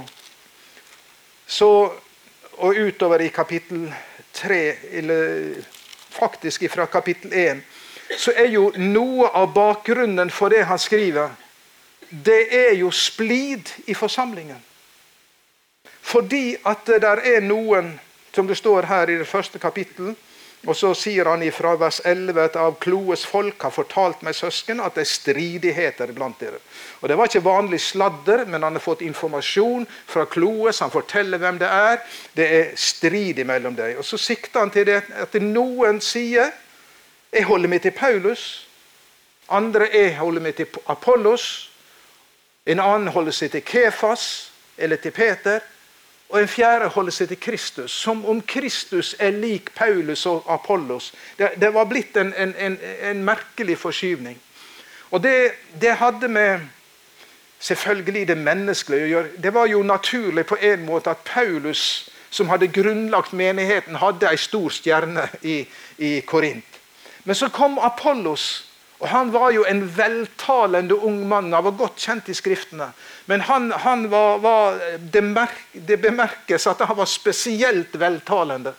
så, 1.47 1.91
og 2.57 2.79
utover 2.79 3.21
i 3.21 3.29
kapittel 3.29 3.89
3, 4.33 4.61
eller 4.91 5.55
faktisk 6.15 6.71
fra 6.71 6.87
kapittel 6.87 7.33
1, 7.33 7.61
så 8.19 8.33
er 8.37 8.51
jo 8.53 8.71
noe 8.77 9.29
av 9.35 9.53
bakgrunnen 9.55 10.31
for 10.31 10.53
det 10.53 10.65
han 10.69 10.79
skriver, 10.79 11.31
det 12.11 12.43
er 12.55 12.75
jo 12.79 12.91
splid 12.91 13.71
i 13.87 13.95
forsamlingen. 13.95 14.61
Fordi 16.05 16.57
at 16.67 16.85
det 16.87 17.01
der 17.03 17.23
er 17.25 17.41
noen, 17.41 17.95
som 18.35 18.47
det 18.47 18.59
står 18.59 18.87
her 18.87 19.11
i 19.11 19.19
det 19.19 19.29
første 19.29 19.59
kapittelet, 19.59 20.17
og 20.65 20.77
så 20.77 20.95
sier 20.97 21.29
han 21.29 21.43
fra 21.53 21.75
vers 21.77 22.01
11 22.05 22.41
at 22.41 22.55
av 22.57 22.79
Kloes 22.81 23.25
folk 23.29 23.67
har 23.67 23.73
fortalt 23.75 24.23
meg 24.25 24.37
søsken 24.37 24.81
at 24.81 24.97
det 24.97 25.05
er 25.05 25.11
stridigheter 25.11 26.13
blant 26.17 26.41
dere. 26.41 26.61
Og 27.03 27.09
Det 27.09 27.19
var 27.19 27.29
ikke 27.29 27.45
vanlig 27.45 27.81
sladder, 27.85 28.47
men 28.47 28.63
han 28.63 28.73
har 28.73 28.81
fått 28.81 29.05
informasjon 29.05 29.85
fra 30.07 30.25
Kloes. 30.25 30.81
Han 30.81 30.95
forteller 30.95 31.39
hvem 31.39 31.59
det 31.61 31.69
er. 31.69 32.01
Det 32.33 32.47
er 32.49 32.73
strid 32.77 33.45
mellom 33.45 33.77
dem. 33.77 33.99
Og 33.99 34.05
Så 34.05 34.17
sikter 34.17 34.61
han 34.61 34.71
til 34.71 34.87
det 34.87 35.03
at 35.13 35.37
noen 35.43 36.01
sier 36.01 36.53
jeg 37.35 37.45
holder 37.45 37.69
meg 37.69 37.83
til 37.83 37.91
Paulus. 37.91 38.69
Andre 39.49 39.89
jeg 39.93 40.17
holder 40.17 40.41
meg 40.41 40.55
til 40.55 40.67
Apollos. 40.87 41.71
En 42.67 42.81
annen 42.81 43.13
holder 43.13 43.35
seg 43.35 43.51
til 43.53 43.65
Kefas 43.67 44.53
eller 44.79 44.97
til 44.97 45.11
Peter. 45.11 45.61
Og 46.29 46.41
en 46.41 46.49
fjerde 46.49 46.89
holder 46.89 47.13
seg 47.13 47.29
til 47.29 47.41
Kristus, 47.41 47.93
som 47.93 48.25
om 48.27 48.41
Kristus 48.43 49.15
er 49.19 49.31
lik 49.31 49.75
Paulus 49.75 50.27
og 50.27 50.47
Apollos. 50.49 51.13
Det, 51.39 51.51
det 51.61 51.75
var 51.75 51.85
blitt 51.85 52.17
en, 52.17 52.33
en, 52.37 52.55
en, 52.59 52.79
en, 53.03 53.25
merkelig 53.25 53.77
forskyvning. 53.79 54.41
Og 55.11 55.23
det, 55.23 55.53
det 55.81 55.93
hadde 56.01 56.29
med 56.29 56.65
selvfølgelig 57.61 58.29
det 58.29 58.39
menneskelige 58.39 59.05
å 59.05 59.13
gjøre. 59.13 59.33
Det 59.43 59.55
var 59.55 59.69
jo 59.71 59.83
naturlig 59.83 60.47
på 60.47 60.59
en 60.61 60.87
måte 60.87 61.13
at 61.13 61.23
Paulus, 61.29 62.11
som 62.31 62.49
hadde 62.49 62.73
grunnlagt 62.73 63.33
menigheten, 63.33 64.01
hadde 64.01 64.31
ei 64.33 64.41
stor 64.41 64.73
stjerne 64.75 65.29
i, 65.43 65.61
i 65.99 66.17
Korint. 66.27 66.74
Men 67.25 67.35
så 67.35 67.49
kom 67.49 67.79
Apollos. 67.79 68.65
og 68.99 69.09
Han 69.09 69.33
var 69.33 69.51
jo 69.51 69.65
en 69.69 69.97
veltalende 69.97 70.95
ung 70.95 71.29
mann. 71.29 71.53
Han 71.53 71.65
var 71.65 71.77
godt 71.79 71.99
kjent 72.01 72.29
i 72.29 72.35
Skriftene. 72.35 72.93
Men 73.27 73.41
han, 73.41 73.73
han 73.73 74.11
var, 74.11 74.39
var 74.39 74.81
det, 74.99 75.25
merk, 75.25 75.57
det, 75.73 76.01
bemerkes 76.01 76.67
at 76.67 76.85
han 76.85 76.97
var 76.97 77.09
spesielt 77.09 78.01
veltalende. 78.01 78.75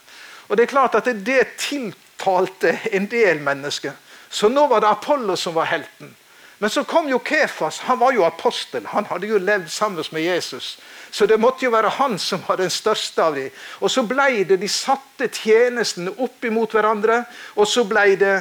Og 0.48 0.58
Det 0.58 0.64
er 0.64 0.74
klart 0.74 0.96
at 0.96 1.06
det, 1.06 1.58
tiltalte 1.58 2.80
en 2.92 3.10
del 3.10 3.42
mennesker. 3.42 3.92
Så 4.30 4.50
nå 4.50 4.68
var 4.68 4.82
det 4.82 4.94
Apollos 4.94 5.42
som 5.42 5.54
var 5.54 5.66
helten. 5.66 6.16
Men 6.58 6.70
så 6.70 6.84
kom 6.84 7.10
jo 7.10 7.20
Kefas. 7.20 7.80
Han 7.80 8.00
var 8.00 8.14
jo 8.14 8.24
apostel. 8.24 8.86
Han 8.88 9.06
hadde 9.06 9.28
jo 9.28 9.38
levd 9.38 9.68
sammen 9.70 10.04
med 10.12 10.22
Jesus. 10.22 10.78
Så 11.16 11.26
det 11.26 11.38
måtte 11.40 11.64
jo 11.64 11.72
være 11.72 11.94
han 11.96 12.18
som 12.20 12.42
var 12.44 12.60
den 12.60 12.72
største 12.74 13.24
av 13.24 13.38
dem. 13.40 13.54
Og 13.80 13.92
så 13.92 14.02
ble 14.04 14.44
det 14.44 14.58
de 14.60 14.68
satte 14.68 15.30
tjenestene 15.32 16.12
opp 16.20 16.44
imot 16.44 16.76
hverandre, 16.76 17.22
og 17.56 17.70
så 17.72 17.86
ble 17.88 18.18
det 18.20 18.34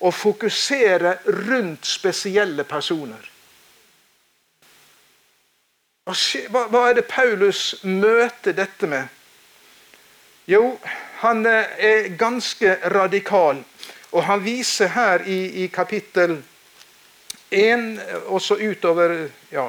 å 0.00 0.08
fokusere 0.16 1.18
rundt 1.44 1.84
spesielle 1.84 2.64
personer. 2.64 3.28
Hva 6.08 6.86
er 6.88 6.96
det 6.96 7.04
Paulus 7.12 7.82
møter 7.84 8.56
dette 8.56 8.88
med? 8.88 9.12
Jo, 10.48 10.64
han 11.20 11.44
eh, 11.46 11.76
er 11.78 12.10
ganske 12.16 12.78
radikal. 12.96 13.60
Og 14.10 14.24
han 14.24 14.40
viser 14.40 14.88
her 14.96 15.28
i, 15.28 15.40
i 15.62 15.68
kapittel 15.68 16.38
1, 17.52 17.88
og 18.24 18.40
så 18.40 18.56
utover 18.56 19.18
ja, 19.52 19.68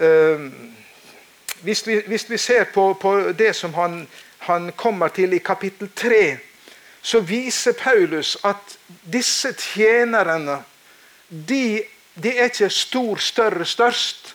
øh, 0.00 0.48
hvis 1.62 1.86
vi, 1.86 2.00
hvis 2.06 2.30
vi 2.30 2.38
ser 2.38 2.64
på, 2.64 2.94
på, 2.94 3.32
det 3.38 3.54
som 3.56 3.74
han, 3.74 4.06
han, 4.38 4.72
kommer 4.72 5.08
til 5.08 5.32
i 5.32 5.38
kapittel 5.38 5.88
3, 5.94 6.36
så 7.02 7.20
viser 7.20 7.72
Paulus 7.72 8.36
at 8.44 8.76
disse 9.12 9.52
tjenerne 9.56 10.58
de, 11.28 11.82
de 12.14 12.36
er 12.38 12.50
ikke 12.50 12.70
stor, 12.70 13.16
større, 13.16 13.64
størst, 13.64 14.34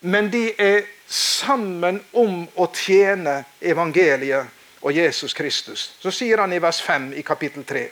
men 0.00 0.30
de 0.32 0.48
er 0.58 0.82
sammen 1.06 2.00
om 2.12 2.46
å 2.56 2.66
tjene 2.74 3.42
evangeliet 3.60 4.48
og 4.82 4.96
Jesus 4.96 5.34
Kristus. 5.34 5.92
Så 6.00 6.10
sier 6.10 6.40
han 6.42 6.52
i 6.52 6.60
vers 6.62 6.80
5 6.82 7.12
i 7.14 7.22
kapittel 7.22 7.64
3. 7.68 7.84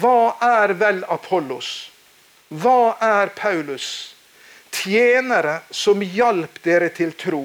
Hva 0.00 0.36
er 0.40 0.72
vel 0.80 1.02
Apollos? 1.12 1.90
Hva 2.48 2.94
er 3.02 3.32
Paulus? 3.36 4.14
Tjenere 4.72 5.60
som 5.70 6.00
hjalp 6.02 6.62
dere 6.64 6.88
til 6.94 7.12
tro. 7.18 7.44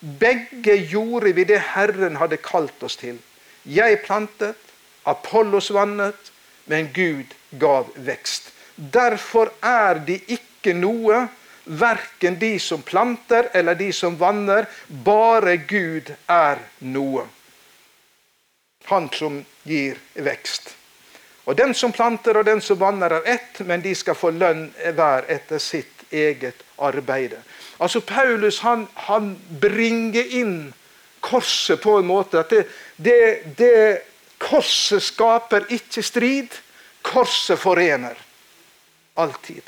Begge 0.00 0.76
gjorde 0.76 1.32
vi 1.32 1.44
det 1.44 1.58
Herren 1.74 2.16
hadde 2.20 2.38
kalt 2.42 2.82
oss 2.82 2.96
til. 3.00 3.18
Jeg 3.64 4.02
plantet, 4.04 4.56
Apollos 5.04 5.70
vannet, 5.74 6.32
men 6.70 6.92
Gud 6.94 7.34
gav 7.58 7.90
vekst. 7.96 8.52
Derfor 8.76 9.50
er 9.64 9.98
de 10.06 10.20
ikke 10.30 10.74
noe, 10.76 11.26
verken 11.68 12.38
de 12.38 12.58
som 12.62 12.82
planter 12.82 13.50
eller 13.54 13.74
de 13.74 13.90
som 13.92 14.16
vanner. 14.20 14.68
Bare 14.88 15.56
Gud 15.56 16.14
er 16.26 16.62
noe. 16.78 17.26
Han 18.88 19.10
som 19.12 19.42
gir 19.64 19.98
vekst. 20.14 20.74
Og 21.48 21.56
Den 21.56 21.74
som 21.74 21.92
planter 21.92 22.36
og 22.36 22.44
den 22.44 22.60
som 22.60 22.78
vanner 22.78 23.10
er 23.18 23.28
ett, 23.34 23.60
men 23.64 23.80
de 23.80 23.94
skal 23.96 24.14
få 24.14 24.30
lønn 24.30 24.68
hver 24.94 25.24
etter 25.32 25.58
sitt 25.58 26.04
eget 26.12 26.60
arbeid. 26.76 27.38
Altså 27.78 28.00
Paulus 28.00 28.60
han, 28.66 28.86
han 29.06 29.32
bringer 29.60 30.34
inn 30.40 30.72
korset 31.20 31.80
på 31.82 31.98
en 31.98 32.06
måte 32.06 32.42
at 32.42 32.50
det, 32.50 32.64
det, 32.96 33.18
det 33.58 33.74
Korset 34.38 35.02
skaper 35.02 35.66
ikke 35.74 36.02
strid. 36.02 36.54
Korset 37.02 37.58
forener. 37.58 38.14
Alltid. 39.18 39.62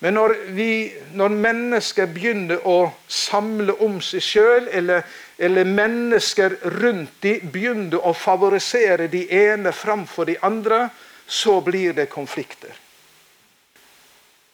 Men 0.00 0.14
når, 0.16 0.34
vi, 0.56 0.70
når 1.12 1.34
mennesker 1.36 2.08
begynner 2.08 2.62
å 2.64 2.88
samle 3.12 3.74
om 3.84 3.98
seg 4.00 4.24
sjøl, 4.24 4.70
eller, 4.72 5.04
eller, 5.36 5.68
mennesker 5.68 6.56
rundt 6.80 7.18
dem 7.20 7.50
begynner 7.52 8.00
å 8.00 8.14
favorisere 8.16 9.10
de 9.12 9.26
ene 9.28 9.74
framfor 9.76 10.30
de 10.30 10.38
andre, 10.40 10.86
så 11.28 11.58
blir 11.60 11.92
det 11.92 12.08
konflikter. 12.08 12.72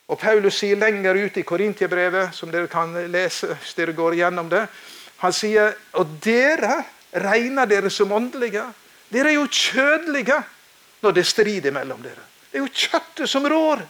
Og 0.06 0.18
Paulus 0.20 0.60
sier 0.60 0.78
lenger 0.78 1.18
ute 1.18 1.40
i 1.42 1.46
Korintiebrevet, 1.46 2.34
som 2.34 2.50
dere 2.52 2.70
kan 2.70 2.92
lese 3.10 3.50
hvis 3.54 3.74
dere 3.74 3.94
går 3.96 4.14
igjennom 4.14 4.50
det, 4.50 4.62
han 5.18 5.32
sier 5.34 5.72
og 5.98 6.18
dere 6.22 6.82
regner 7.24 7.66
dere 7.66 7.90
som 7.90 8.12
åndelige. 8.12 8.62
Dere 9.10 9.32
er 9.32 9.38
jo 9.38 9.48
kjødelige 9.50 10.38
når 11.02 11.16
det 11.16 11.26
strider 11.26 11.74
mellom 11.74 12.02
dere. 12.04 12.22
Det 12.50 12.60
er 12.60 12.64
jo 12.64 12.72
kjøttet 12.72 13.30
som 13.30 13.46
rår. 13.48 13.82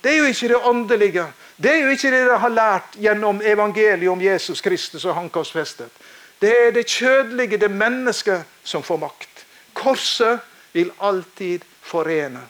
Det 0.00 0.12
er 0.12 0.18
jo 0.18 0.30
ikke 0.32 0.48
det 0.48 0.60
åndelige. 0.70 1.26
Det 1.56 1.70
er 1.70 1.82
jo 1.84 1.94
ikke 1.94 2.10
det 2.10 2.22
dere 2.24 2.38
har 2.40 2.54
lært 2.54 2.96
gjennom 2.96 3.42
evangeliet 3.44 4.10
om 4.10 4.22
Jesus 4.22 4.60
Kristus 4.64 5.04
og 5.04 5.14
han. 5.14 5.28
Det 6.40 6.52
er 6.66 6.70
det 6.72 6.86
kjødelige, 6.86 7.60
det 7.60 7.70
mennesket, 7.70 8.42
som 8.64 8.82
får 8.82 8.96
makt. 8.96 9.44
Korset 9.74 10.40
vil 10.72 10.90
alltid 10.98 11.60
forene. 11.82 12.40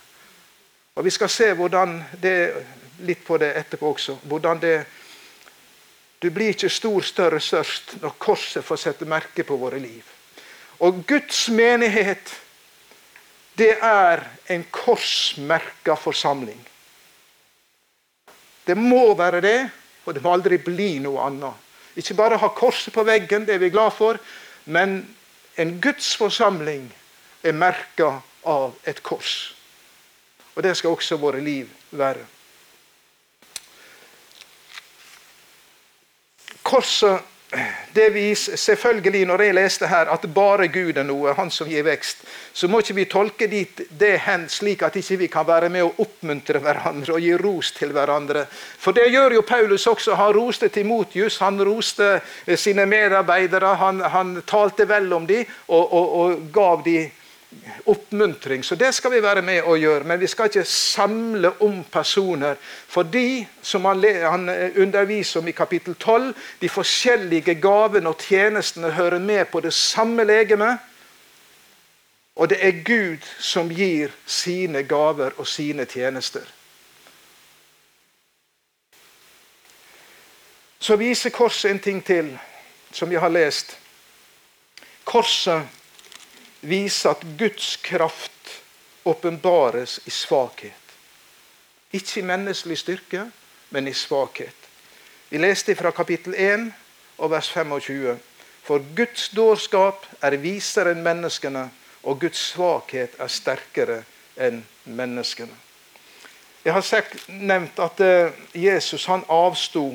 Og 1.01 1.05
Vi 1.05 1.11
skal 1.11 1.31
se 1.33 1.47
hvordan 1.57 1.95
det, 2.21 2.53
litt 3.09 3.23
på 3.25 3.39
det 3.41 3.55
etterpå 3.57 3.95
også. 3.95 4.19
hvordan 4.23 4.59
det 4.61 4.87
Du 6.23 6.31
blir 6.31 6.53
ikke 6.53 6.69
stor, 6.69 7.01
større, 7.01 7.41
størst 7.41 7.95
når 8.03 8.11
korset 8.19 8.65
får 8.65 8.77
sette 8.77 9.07
merke 9.09 9.43
på 9.43 9.57
våre 9.57 9.79
liv. 9.79 10.05
Og 10.81 11.07
Guds 11.09 11.49
menighet, 11.49 12.35
det 13.57 13.79
er 13.81 14.21
en 14.49 14.65
korsmerka 14.71 15.95
forsamling. 15.97 16.61
Det 18.67 18.77
må 18.77 19.15
være 19.15 19.41
det, 19.41 19.71
og 20.05 20.15
det 20.15 20.23
må 20.23 20.33
aldri 20.33 20.59
bli 20.59 20.99
noe 20.99 21.25
annet. 21.25 21.55
Ikke 21.97 22.15
bare 22.15 22.37
ha 22.37 22.49
korset 22.49 22.93
på 22.93 23.05
veggen, 23.05 23.47
det 23.47 23.55
er 23.55 23.65
vi 23.65 23.71
glad 23.71 23.97
for, 23.97 24.21
men 24.65 25.17
en 25.57 25.81
Guds 25.81 26.17
forsamling 26.17 26.93
er 27.43 27.57
merka 27.57 28.21
av 28.45 28.77
et 28.85 29.03
kors. 29.03 29.55
Og 30.55 30.63
det 30.63 30.77
skal 30.77 30.91
også 30.91 31.17
våre 31.17 31.41
liv 31.41 31.69
være. 31.91 32.27
Korset 36.63 37.31
det 37.95 38.11
viser 38.15 38.57
selvfølgelig, 38.57 39.27
når 39.27 39.43
jeg 39.43 39.55
leste 39.55 39.87
her, 39.91 40.07
at 40.07 40.27
bare 40.35 40.69
Gud 40.71 40.97
er 40.97 41.03
noe, 41.03 41.33
han 41.35 41.51
som 41.51 41.67
gir 41.67 41.83
vekst, 41.83 42.23
så 42.55 42.69
må 42.71 42.79
ikke 42.79 42.95
vi 42.95 43.07
tolke 43.11 43.49
dit, 43.51 43.81
det 43.91 44.13
hen 44.23 44.45
slik 44.49 44.85
at 44.87 44.95
ikke 44.97 45.19
vi 45.25 45.29
kan 45.33 45.49
være 45.49 45.69
med 45.75 45.83
å 45.83 45.91
oppmuntre 46.05 46.63
hverandre 46.63 47.17
og 47.17 47.25
gi 47.25 47.33
ros 47.43 47.73
til 47.75 47.91
hverandre. 47.97 48.45
For 48.79 48.95
det 48.95 49.09
gjør 49.11 49.35
jo 49.41 49.43
Paulus 49.47 49.89
også. 49.91 50.15
Han 50.15 50.35
roste 50.37 50.71
Timotius, 50.71 51.41
han 51.43 51.59
roste 51.67 52.21
sine 52.55 52.87
medarbeidere. 52.87 53.75
Han, 53.83 53.99
han 54.01 54.37
talte 54.47 54.87
vel 54.87 55.11
om 55.13 55.27
dem 55.27 55.43
og, 55.67 55.91
og, 55.91 56.15
og 56.21 56.47
gav 56.55 56.85
dem 56.87 57.11
oppmuntring. 57.85 58.65
Så 58.65 58.75
det 58.75 58.93
skal 58.95 59.11
vi 59.11 59.23
være 59.23 59.43
med 59.43 59.67
å 59.67 59.75
gjøre. 59.79 60.05
Men 60.07 60.21
vi 60.21 60.29
skal 60.31 60.51
ikke 60.51 60.65
samle 60.65 61.53
om 61.65 61.83
personer. 61.91 62.59
For 62.61 63.03
de 63.03 63.47
som 63.63 63.89
han, 63.89 64.05
han 64.05 64.49
underviser 64.77 65.41
om 65.41 65.49
i 65.49 65.57
kapittel 65.57 65.95
12, 65.95 66.31
de 66.61 66.71
forskjellige 66.71 67.57
gavene 67.63 68.13
og 68.13 68.23
tjenestene 68.23 68.93
hører 68.95 69.19
med 69.19 69.51
på 69.51 69.63
det 69.65 69.75
samme 69.75 70.25
legeme. 70.25 70.77
Og 72.37 72.49
det 72.49 72.61
er 72.65 72.85
Gud 72.87 73.27
som 73.39 73.69
gir 73.75 74.15
sine 74.27 74.85
gaver 74.89 75.35
og 75.37 75.49
sine 75.49 75.85
tjenester. 75.85 76.47
Så 80.81 80.97
viser 80.97 81.35
korset 81.35 81.71
en 81.71 81.83
ting 81.83 81.99
til, 82.05 82.31
som 82.93 83.11
vi 83.11 83.19
har 83.21 83.29
lest. 83.29 83.75
Korset 85.05 85.67
viser 86.61 87.11
at 87.15 87.25
Guds 87.39 87.77
kraft 87.77 88.63
åpenbares 89.05 90.01
i 90.05 90.11
svakhet. 90.11 90.95
Ikke 91.93 92.21
i 92.21 92.27
menneskelig 92.27 92.79
styrke, 92.79 93.25
men 93.71 93.89
i 93.89 93.95
svakhet. 93.95 94.57
Vi 95.31 95.39
leste 95.39 95.75
fra 95.75 95.91
kapittel 95.91 96.35
1 96.35 96.73
og 97.19 97.31
vers 97.31 97.51
25. 97.51 98.19
For 98.63 98.83
Guds 98.97 99.29
dårskap 99.35 100.07
er 100.23 100.37
visere 100.43 100.93
enn 100.95 101.03
menneskene, 101.03 101.69
og 102.03 102.21
Guds 102.21 102.41
svakhet 102.53 103.17
er 103.19 103.31
sterkere 103.33 104.03
enn 104.37 104.63
menneskene. 104.85 105.55
Jeg 106.65 106.77
har 106.77 107.15
nevnt 107.29 107.79
at 107.81 108.01
eh, 108.05 108.33
Jesus 108.55 109.07
han 109.09 109.25
avsto 109.33 109.87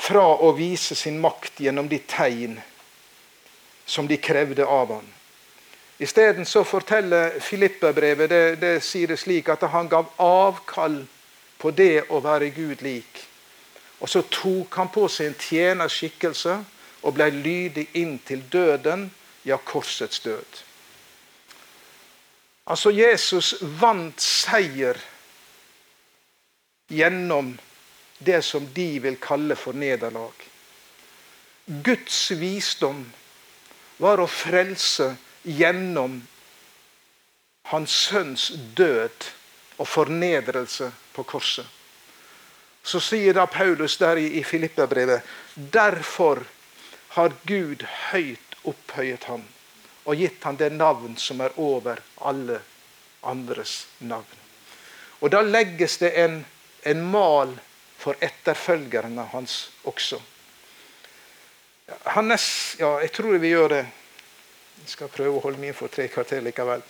fra 0.00 0.24
å 0.24 0.52
vise 0.56 0.96
sin 0.96 1.18
makt 1.20 1.60
gjennom 1.60 1.88
de 1.88 1.98
tegn 2.08 2.56
som 3.86 4.08
de 4.08 4.18
krevde 4.18 4.66
av 4.66 4.92
ham. 4.92 5.06
Isteden 5.98 6.44
forteller 6.44 7.40
Filippa-brevet 7.40 8.30
det, 8.30 8.60
det 8.60 8.74
sier 8.84 9.08
det 9.08 9.18
slik 9.18 9.48
at 9.48 9.62
han 9.72 9.88
gav 9.88 10.10
avkall 10.20 11.06
på 11.56 11.70
det 11.72 12.10
å 12.12 12.20
være 12.20 12.50
Gud 12.52 12.82
lik. 12.84 13.22
Og 14.00 14.10
så 14.12 14.20
tok 14.28 14.74
han 14.76 14.92
på 14.92 15.06
seg 15.08 15.30
en 15.30 15.38
tjenerskikkelse 15.40 16.58
og 17.06 17.14
ble 17.16 17.30
lydig 17.32 17.86
inn 17.96 18.18
til 18.26 18.42
døden, 18.52 19.08
ja, 19.46 19.56
korsets 19.56 20.20
død. 20.20 20.62
Altså, 22.66 22.90
Jesus 22.90 23.54
vant 23.80 24.20
seier 24.20 24.98
gjennom 26.90 27.54
det 28.18 28.42
som 28.44 28.66
de 28.74 28.88
vil 29.00 29.16
kalle 29.22 29.56
for 29.56 29.72
nederlag. 29.72 30.34
Guds 31.66 32.18
visdom 32.38 33.04
var 34.02 34.20
å 34.20 34.28
frelse 34.28 35.14
gjennom 35.42 36.20
hans 37.70 37.94
sønns 38.08 38.50
død 38.76 39.30
og 39.76 39.88
fornedrelse 39.88 40.90
på 41.16 41.24
korset. 41.26 41.66
Så 42.86 43.00
sier 43.02 43.34
da 43.34 43.48
Paulus 43.50 43.96
der 43.98 44.20
i, 44.22 44.42
Filippabrevet 44.46 45.26
derfor 45.54 46.44
har 47.16 47.34
Gud 47.48 47.82
høyt 48.12 48.58
opphøyet 48.62 49.26
ham 49.26 49.42
og 50.06 50.20
gitt 50.20 50.44
ham 50.46 50.58
det 50.58 50.70
navn 50.70 51.16
som 51.18 51.40
er 51.42 51.54
over 51.58 51.98
alle 52.22 52.60
andres 53.26 53.86
navn. 53.98 54.38
Og 55.20 55.30
Da 55.30 55.40
legges 55.42 55.96
det 55.98 56.12
en, 56.20 56.44
en 56.82 57.02
mal 57.10 57.56
for 57.98 58.14
etterfølgerne 58.20 59.24
hans 59.32 59.70
også. 59.82 60.20
Hannes 61.86 62.76
Ja, 62.78 62.96
jeg 63.00 63.12
tror 63.14 63.38
vi 63.38 63.52
gjør 63.52 63.68
det. 63.68 63.84
Jeg 64.82 64.90
skal 64.90 65.10
prøve 65.10 65.38
å 65.38 65.42
holde 65.44 65.60
min 65.62 65.74
for 65.74 65.90
tre 65.90 66.08
kvarter 66.10 66.42
likevel. 66.42 66.82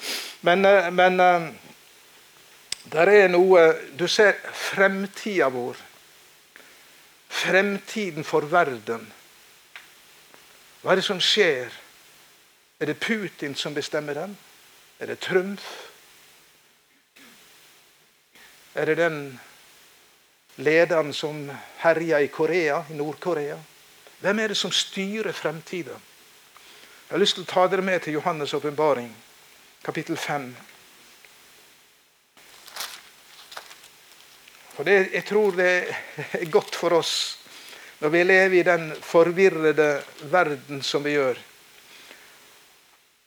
Men, 0.48 0.64
eh, 0.64 0.88
men 0.90 1.20
eh, 1.20 1.50
der 2.92 3.10
er 3.12 3.28
noe 3.28 3.66
Du 3.98 4.06
ser 4.08 4.38
fremtida 4.52 5.48
vår. 5.52 5.76
Fremtiden 7.28 8.24
for 8.24 8.48
verden. 8.48 9.04
Hva 10.80 10.92
er 10.92 11.02
det 11.02 11.04
som 11.04 11.20
skjer 11.20 11.72
Er 12.80 12.86
det 12.86 13.00
Putin 13.00 13.54
som 13.56 13.74
bestemmer 13.74 14.14
den? 14.14 14.36
Er 15.00 15.06
det 15.06 15.20
Trump? 15.20 15.60
Er 18.74 18.84
det 18.84 18.96
den 18.96 19.40
lederen 20.56 21.12
som 21.12 21.50
herjer 21.80 22.20
i 22.20 22.28
Korea, 22.28 22.82
i 22.90 22.96
Nord-Korea? 22.96 23.56
Hvem 24.20 24.38
er 24.38 24.48
det 24.48 24.56
som 24.56 24.72
styrer 24.72 25.32
fremtiden? 25.32 26.04
Jeg 27.06 27.14
har 27.14 27.20
lyst 27.20 27.36
til 27.36 27.44
å 27.44 27.50
ta 27.50 27.66
dere 27.68 27.84
med 27.84 28.02
til 28.02 28.16
Johannes' 28.16 28.54
åpenbaring, 28.56 29.10
kapittel 29.84 30.16
5. 30.16 30.48
For 34.76 34.84
det, 34.84 35.12
Jeg 35.12 35.24
tror 35.24 35.52
det 35.56 35.96
er 36.32 36.50
godt 36.50 36.74
for 36.74 36.92
oss 36.92 37.38
når 38.00 38.08
vi 38.08 38.24
lever 38.24 38.56
i 38.58 38.62
den 38.62 38.90
forvirrede 39.00 40.02
verden 40.32 40.82
som 40.82 41.04
vi 41.04 41.14
gjør. 41.14 41.38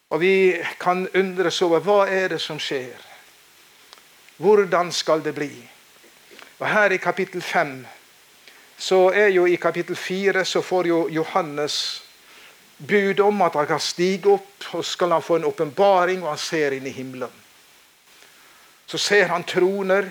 Og 0.09 0.19
vi 0.21 0.33
kan 0.79 1.07
undres 1.13 1.61
over 1.61 1.79
hva 1.85 2.03
er 2.09 2.29
det 2.33 2.41
som 2.41 2.59
skjer. 2.59 2.97
Hvordan 4.37 4.91
skal 4.91 5.23
det 5.25 5.33
bli? 5.35 5.53
Og 6.59 6.67
Her 6.67 6.91
i 6.91 6.97
kapittel 6.97 7.41
5 7.41 7.85
så 8.79 9.09
er 9.11 9.33
jo 9.35 9.43
i 9.47 9.57
kapittel 9.59 9.95
4 9.95 10.45
så 10.45 10.61
får 10.63 10.87
jo 10.87 10.99
Johannes 11.11 12.03
bud 12.77 13.19
om 13.19 13.41
at 13.41 13.57
han 13.59 13.67
kan 13.67 13.81
stige 13.83 14.31
opp, 14.31 14.69
og 14.71 14.85
skal 14.85 15.11
han 15.11 15.23
få 15.23 15.35
en 15.35 15.49
åpenbaring, 15.49 16.23
og 16.23 16.31
han 16.31 16.39
ser 16.39 16.77
inn 16.77 16.87
i 16.87 16.95
himmelen. 16.95 17.33
Så 18.87 18.97
ser 18.97 19.27
han 19.33 19.43
troner, 19.43 20.07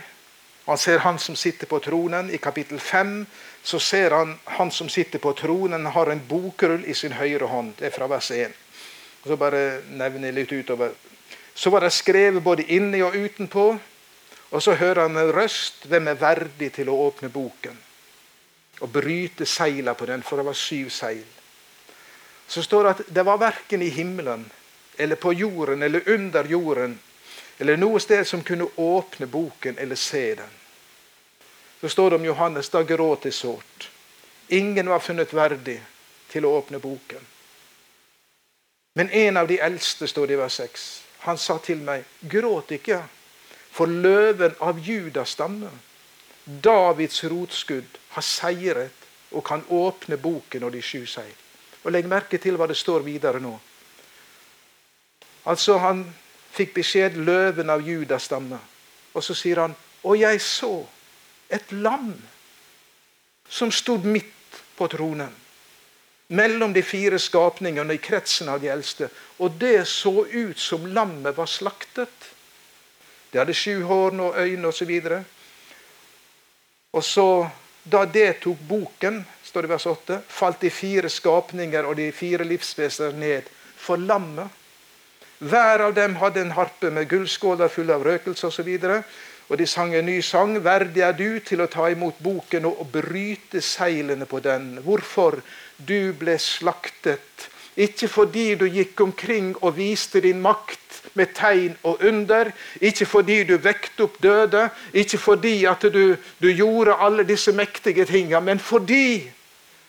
han 0.66 0.78
ser 0.78 1.00
han 1.00 1.18
som 1.18 1.37
sitter 1.37 1.66
på 1.66 1.81
tronen. 1.81 2.28
I 2.31 2.37
kapittel 2.37 2.81
5 2.81 3.26
så 3.62 3.81
ser 3.81 4.11
han 4.11 4.37
han 4.44 4.70
som 4.70 4.88
sitter 4.88 5.18
på 5.18 5.33
tronen, 5.33 5.87
har 5.87 6.12
en 6.12 6.20
bokrull 6.28 6.85
i 6.85 6.94
sin 6.94 7.16
høyre 7.16 7.48
hånd. 7.48 7.72
Det 7.78 7.88
er 7.88 7.96
fra 7.96 8.07
vers 8.07 8.31
1. 8.31 8.52
Og 9.22 9.33
så 9.33 9.40
bare 9.40 9.81
nevner 9.88 10.28
jeg 10.28 10.37
litt 10.37 10.52
utover. 10.52 10.92
Så 11.54 11.72
var 11.72 11.81
det 11.81 11.92
skrevet 11.96 12.44
både 12.44 12.68
inni 12.68 13.00
og 13.02 13.16
utenpå. 13.16 13.66
Og 14.50 14.62
så 14.62 14.76
hører 14.76 15.07
han 15.09 15.16
en 15.16 15.33
røst. 15.33 15.88
Hvem 15.88 16.12
er 16.12 16.20
verdig 16.20 16.74
til 16.76 16.92
å 16.92 17.00
åpne 17.09 17.33
boken? 17.33 17.88
Og 18.81 18.88
bryte 18.88 19.47
seila 19.47 19.95
på 19.95 20.07
den, 20.07 20.23
for 20.23 20.37
det 20.37 20.47
var 20.47 20.55
syv 20.55 20.91
seil. 20.91 21.25
Så 22.47 22.62
står 22.62 22.85
det 22.85 22.91
at 22.91 23.14
det 23.14 23.25
var 23.27 23.38
verken 23.38 23.83
i 23.83 23.88
himmelen 23.88 24.47
eller 24.99 25.17
på 25.17 25.33
jorden 25.33 25.83
eller 25.83 26.09
under 26.09 26.45
jorden 26.45 26.99
eller 27.59 27.77
noe 27.77 28.01
sted 28.01 28.27
som 28.27 28.43
kunne 28.43 28.69
åpne 28.77 29.27
boken 29.27 29.79
eller 29.79 29.97
se 29.97 30.35
den. 30.35 30.55
Så 31.81 31.88
står 31.88 32.11
det 32.11 32.17
om 32.17 32.25
Johannes 32.25 32.71
da 32.71 32.83
gråt 32.83 33.23
det 33.23 33.33
sårt. 33.33 33.91
Ingen 34.49 34.88
var 34.88 34.99
funnet 34.99 35.35
verdig 35.35 35.81
til 36.31 36.47
å 36.47 36.55
åpne 36.59 36.79
boken. 36.79 37.21
Men 38.95 39.11
en 39.11 39.37
av 39.37 39.49
de 39.49 39.59
eldste, 39.61 40.09
står 40.09 40.27
det 40.27 40.35
i 40.35 40.41
vers 40.41 40.55
6, 40.59 40.87
han 41.27 41.38
sa 41.38 41.59
til 41.62 41.83
meg, 41.87 42.07
gråt 42.21 42.73
ikke, 42.75 43.03
for 43.71 43.87
løven 43.87 44.57
av 44.64 44.81
Judas 44.83 45.37
stamme, 45.37 45.71
Davids 46.49 47.25
rotskudd, 47.25 47.99
har 48.09 48.25
seiret 48.25 49.07
og 49.37 49.45
kan 49.45 49.65
åpne 49.69 50.17
boken 50.17 50.65
og 50.65 50.73
de 50.73 50.81
sju 50.83 51.05
seil. 51.07 51.35
Og 51.85 51.93
Legg 51.93 52.09
merke 52.09 52.41
til 52.41 52.57
hva 52.57 52.67
det 52.69 52.77
står 52.77 53.05
videre 53.05 53.41
nå. 53.41 53.53
Altså, 55.45 55.79
Han 55.79 56.07
fikk 56.53 56.75
beskjed 56.75 57.17
'løven 57.17 57.71
av 57.71 57.81
Judas 57.81 58.29
stamme'. 58.29 58.59
Og 59.15 59.25
så 59.25 59.35
sier 59.35 59.61
han 59.61 59.77
'Og 60.03 60.21
jeg 60.21 60.41
så 60.41 60.87
et 61.51 61.73
lam 61.73 62.17
som 63.49 63.71
stod 63.71 64.05
midt 64.05 64.63
på 64.77 64.89
tronen' 64.89 65.35
mellom 66.29 66.73
de 66.73 66.83
fire 66.83 67.19
skapningene 67.19 67.95
i 67.95 68.01
kretsen 68.03 68.49
av 68.49 68.61
de 68.61 68.69
eldste. 68.69 69.09
Og 69.39 69.57
det 69.61 69.89
så 69.89 70.27
ut 70.27 70.59
som 70.59 70.87
lammet 70.87 71.37
var 71.37 71.47
slaktet. 71.47 72.33
Det 73.33 73.41
hadde 73.41 73.55
sju 73.55 73.83
horn 73.89 74.21
og 74.21 74.37
øyne 74.37 74.69
osv. 74.69 74.93
Og, 76.92 76.98
og 76.98 77.05
så, 77.05 77.51
da 77.85 78.05
det 78.05 78.40
tok 78.40 78.61
boken, 78.68 79.24
står 79.44 79.62
det 79.62 79.68
i 79.68 79.72
vers 79.72 79.87
8, 79.87 80.20
falt 80.29 80.61
de 80.61 80.70
fire 80.70 81.09
skapninger 81.09 81.85
og 81.85 81.96
de 81.96 82.11
fire 82.12 82.44
livsvesener 82.44 83.12
ned 83.12 83.51
for 83.77 84.01
lammet. 84.01 84.48
Hver 85.38 85.85
av 85.85 85.94
dem 85.94 86.16
hadde 86.18 86.40
en 86.42 86.57
harpe 86.57 86.90
med 86.90 87.07
gullskåler 87.09 87.70
fulle 87.70 87.94
av 87.94 88.03
røkelse 88.03 88.48
osv. 88.48 88.70
Og 89.48 89.61
de 89.61 89.66
sang 89.70 89.94
en 89.94 90.09
ny 90.09 90.18
sang. 90.24 90.57
Verdig 90.64 91.05
er 91.05 91.14
du 91.16 91.38
til 91.40 91.62
å 91.62 91.68
ta 91.70 91.87
imot 91.92 92.18
boken 92.24 92.66
og 92.68 92.88
bryte 92.92 93.62
seilene 93.62 94.27
på 94.27 94.40
den. 94.44 94.81
Hvorfor? 94.85 95.38
Du 95.77 96.12
ble 96.18 96.35
slaktet. 96.42 97.48
Ikke 97.79 98.09
fordi 98.11 98.55
du 98.59 98.67
gikk 98.67 99.01
omkring 99.01 99.53
og 99.62 99.77
viste 99.77 100.21
din 100.25 100.41
makt 100.43 100.99
med 101.14 101.31
tegn 101.35 101.77
og 101.87 102.03
under. 102.03 102.51
Ikke 102.81 103.07
fordi 103.07 103.45
du 103.47 103.55
vekte 103.62 104.09
opp 104.09 104.19
døde. 104.23 104.69
Ikke 104.93 105.19
fordi 105.19 105.62
at 105.71 105.87
du, 105.87 106.17
du 106.43 106.49
gjorde 106.51 106.99
alle 106.99 107.27
disse 107.29 107.55
mektige 107.55 108.05
tingene. 108.05 108.41
Men 108.45 108.59
fordi 108.59 109.31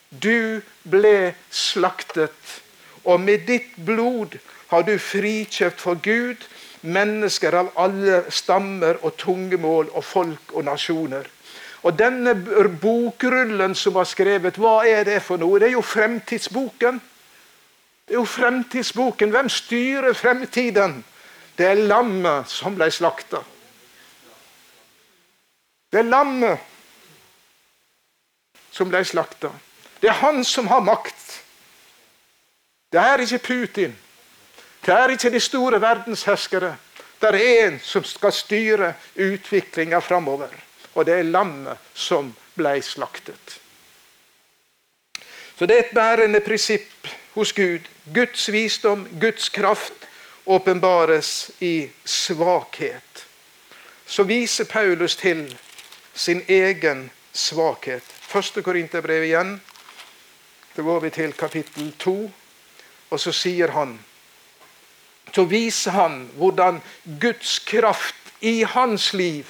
du 0.10 0.62
ble 0.86 1.34
slaktet. 1.50 2.62
Og 3.04 3.20
med 3.20 3.48
ditt 3.50 3.74
blod 3.86 4.38
har 4.70 4.86
du 4.86 4.98
frikjøpt 5.02 5.82
for 5.82 5.98
Gud 6.04 6.46
mennesker 6.82 7.58
av 7.60 7.74
alle 7.76 8.24
stammer 8.32 9.02
og 9.04 9.18
tungemål 9.20 9.90
og 9.94 10.04
folk 10.06 10.54
og 10.54 10.66
nasjoner. 10.70 11.28
Og 11.84 11.96
denne 11.96 12.36
bokrullen 12.82 13.76
som 13.76 13.96
var 13.96 14.08
skrevet, 14.08 14.60
hva 14.60 14.82
er 14.88 15.06
det 15.08 15.22
for 15.24 15.40
noe? 15.40 15.60
Det 15.60 15.70
er 15.70 15.78
jo 15.78 15.84
fremtidsboken. 15.86 17.00
Det 18.10 18.16
er 18.16 18.24
jo 18.24 18.26
fremtidsboken. 18.26 19.30
Hvem 19.30 19.50
styrer 19.50 20.14
fremtiden? 20.18 21.04
Det 21.58 21.68
er 21.68 21.84
lammet 21.86 22.50
som 22.50 22.74
ble 22.74 22.88
slakta. 22.90 23.44
Det 25.94 26.02
er 26.02 26.10
lammet 26.10 26.58
som 28.74 28.90
ble 28.90 29.04
slakta. 29.06 29.54
Det 30.02 30.10
er 30.10 30.18
han 30.24 30.42
som 30.42 30.72
har 30.74 30.82
makt. 30.82 31.38
Det 32.90 32.98
er 32.98 33.22
ikke 33.22 33.44
Putin. 33.46 33.94
Det 34.82 34.96
er 34.98 35.14
ikke 35.14 35.30
de 35.30 35.46
store 35.46 35.78
verdensherskere. 35.78 36.74
Det 37.22 37.30
er 37.30 37.42
en 37.68 37.80
som 37.84 38.04
skal 38.04 38.34
styre 38.34 38.94
utviklinga 39.14 40.02
framover. 40.02 40.50
Og 40.96 41.06
det 41.06 41.20
er 41.20 41.30
lammet 41.30 41.78
som 41.94 42.34
ble 42.58 42.80
slaktet. 42.82 43.60
Så 45.60 45.70
det 45.70 45.76
er 45.76 45.86
et 45.86 45.94
bærende 45.94 46.42
prinsipp 46.42 46.99
hos 47.40 47.54
Gud. 47.56 47.88
Guds 48.14 48.50
visdom, 48.50 49.08
Guds 49.22 49.50
kraft, 49.50 50.08
åpenbares 50.46 51.52
i 51.60 51.90
svakhet. 52.06 53.26
Så 54.06 54.24
viser 54.24 54.66
Paulus 54.66 55.16
til 55.16 55.46
sin 56.16 56.44
egen 56.48 57.10
svakhet. 57.34 58.04
Første 58.04 58.62
Korinterbrev 58.66 59.24
igjen. 59.24 59.56
Da 60.76 60.86
går 60.86 61.00
vi 61.00 61.10
til 61.10 61.34
kapittel 61.34 61.92
to, 62.00 62.18
og 63.10 63.20
så 63.20 63.34
sier 63.36 63.72
han 63.76 63.98
så 65.30 65.44
viser 65.46 65.94
han 65.94 66.24
hvordan 66.40 66.80
Guds 67.22 67.60
kraft 67.60 68.16
i 68.42 68.64
hans 68.66 69.12
liv 69.14 69.46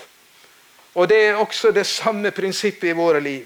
Og 0.94 1.08
det 1.10 1.20
er 1.26 1.38
også 1.38 1.72
det 1.72 1.86
samme 1.88 2.32
prinsippet 2.32 2.90
i 2.90 2.98
våre 2.98 3.22
liv. 3.22 3.46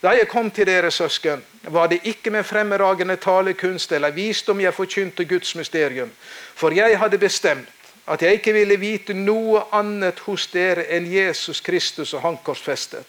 Da 0.00 0.14
jeg 0.16 0.28
kom 0.28 0.48
til 0.50 0.64
dere 0.66 0.90
søsken, 0.90 1.42
var 1.62 1.90
det 1.92 2.00
ikke 2.08 2.30
med 2.32 2.44
fremragende 2.44 3.16
talekunst 3.20 3.92
eller 3.92 4.14
visdom 4.16 4.60
jeg 4.60 4.74
forkynte 4.74 5.24
Guds 5.28 5.54
mysterium, 5.54 6.10
for 6.54 6.72
jeg 6.72 6.98
hadde 6.98 7.18
bestemt 7.18 7.68
at 8.10 8.22
jeg 8.22 8.40
ikke 8.40 8.52
ville 8.56 8.78
vite 8.80 9.14
noe 9.14 9.66
annet 9.76 10.18
hos 10.24 10.48
dere 10.50 10.86
enn 10.96 11.06
Jesus 11.06 11.60
Kristus 11.60 12.14
og 12.16 12.24
Han 12.24 12.38
korsfestet. 12.44 13.06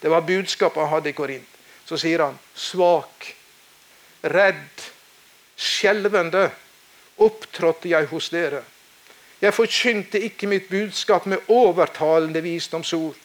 Det 0.00 0.10
var 0.10 0.24
budskapet 0.24 0.80
han 0.80 0.88
hadde 0.94 1.10
i 1.10 1.12
Korint. 1.12 1.58
Så 1.84 1.98
sier 2.00 2.22
han 2.22 2.38
svak, 2.54 3.26
redd, 4.22 4.84
skjelvende 5.56 6.46
opptrådte 7.20 7.90
jeg 7.90 8.06
hos 8.08 8.30
dere. 8.32 8.62
Jeg 9.40 9.54
forkynte 9.56 10.20
ikke 10.20 10.48
mitt 10.48 10.68
budskap 10.70 11.26
med 11.26 11.48
overtalende 11.48 12.40
visdomsord, 12.44 13.16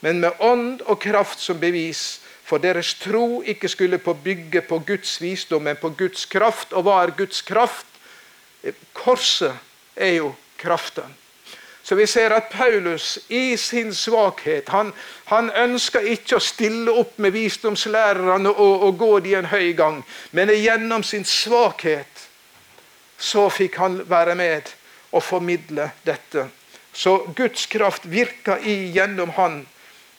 men 0.00 0.20
med 0.20 0.40
ånd 0.40 0.82
og 0.86 0.98
kraft 1.02 1.42
som 1.42 1.60
bevis, 1.60 2.20
for 2.46 2.62
deres 2.62 2.94
tro 2.94 3.42
ikke 3.42 3.68
skulle 3.68 3.98
på 3.98 4.14
bygge 4.14 4.62
på 4.62 4.78
Guds 4.86 5.20
visdom, 5.20 5.62
men 5.66 5.76
på 5.76 5.90
Guds 5.98 6.24
kraft. 6.30 6.72
Og 6.72 6.86
hva 6.86 7.00
er 7.02 7.16
Guds 7.18 7.42
kraft? 7.42 7.86
Korset 8.94 9.54
er 9.96 10.18
jo 10.20 10.34
kraften. 10.58 11.14
Så 11.86 11.94
vi 11.94 12.06
ser 12.06 12.32
at 12.34 12.48
Paulus 12.50 13.18
i 13.28 13.56
sin 13.56 13.92
svakhet 13.94 14.68
han, 14.74 14.88
han 15.30 15.52
ønsker 15.54 16.06
ikke 16.16 16.40
å 16.40 16.42
stille 16.42 16.90
opp 16.90 17.18
med 17.22 17.30
visdomslærerne 17.30 18.50
og, 18.50 18.88
og 18.88 18.98
gå 18.98 19.10
de 19.22 19.36
en 19.38 19.46
høy 19.52 19.70
gang, 19.78 20.00
men 20.34 20.50
gjennom 20.50 21.04
sin 21.06 21.22
svakhet 21.22 22.26
så 23.18 23.46
fikk 23.54 23.78
han 23.78 24.00
være 24.10 24.34
med 24.34 24.72
og 25.14 25.22
formidle 25.22 25.92
dette. 26.02 26.48
Så 26.92 27.20
Guds 27.38 27.66
kraft 27.70 28.10
virka 28.10 28.58
gjennom 28.66 29.30
han 29.38 29.62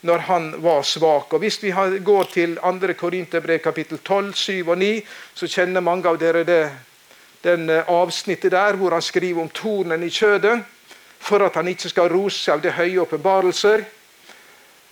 når 0.01 0.17
han 0.17 0.51
var 0.61 0.83
svak. 0.83 1.33
Og 1.33 1.39
Hvis 1.39 1.63
vi 1.63 1.73
går 2.03 2.23
til 2.33 2.55
2. 2.55 2.93
Korinterbrev 2.97 3.59
kapittel 3.59 3.97
12, 3.97 4.33
7 4.33 4.67
og 4.67 4.77
9, 4.77 5.01
så 5.33 5.47
kjenner 5.47 5.81
mange 5.81 6.09
av 6.09 6.19
dere 6.19 6.43
det, 6.43 6.71
den 7.43 7.69
eh, 7.69 7.85
avsnittet 7.87 8.51
der 8.51 8.75
hvor 8.75 8.91
han 8.91 9.01
skriver 9.01 9.41
om 9.41 9.49
tornen 9.49 10.03
i 10.03 10.09
kjødet, 10.09 10.63
for 11.19 11.45
at 11.45 11.55
han 11.55 11.67
ikke 11.67 11.89
skal 11.89 12.09
rose 12.13 12.51
av 12.51 12.61
de 12.61 12.71
høye 12.71 13.01
åpenbarelser. 13.01 13.85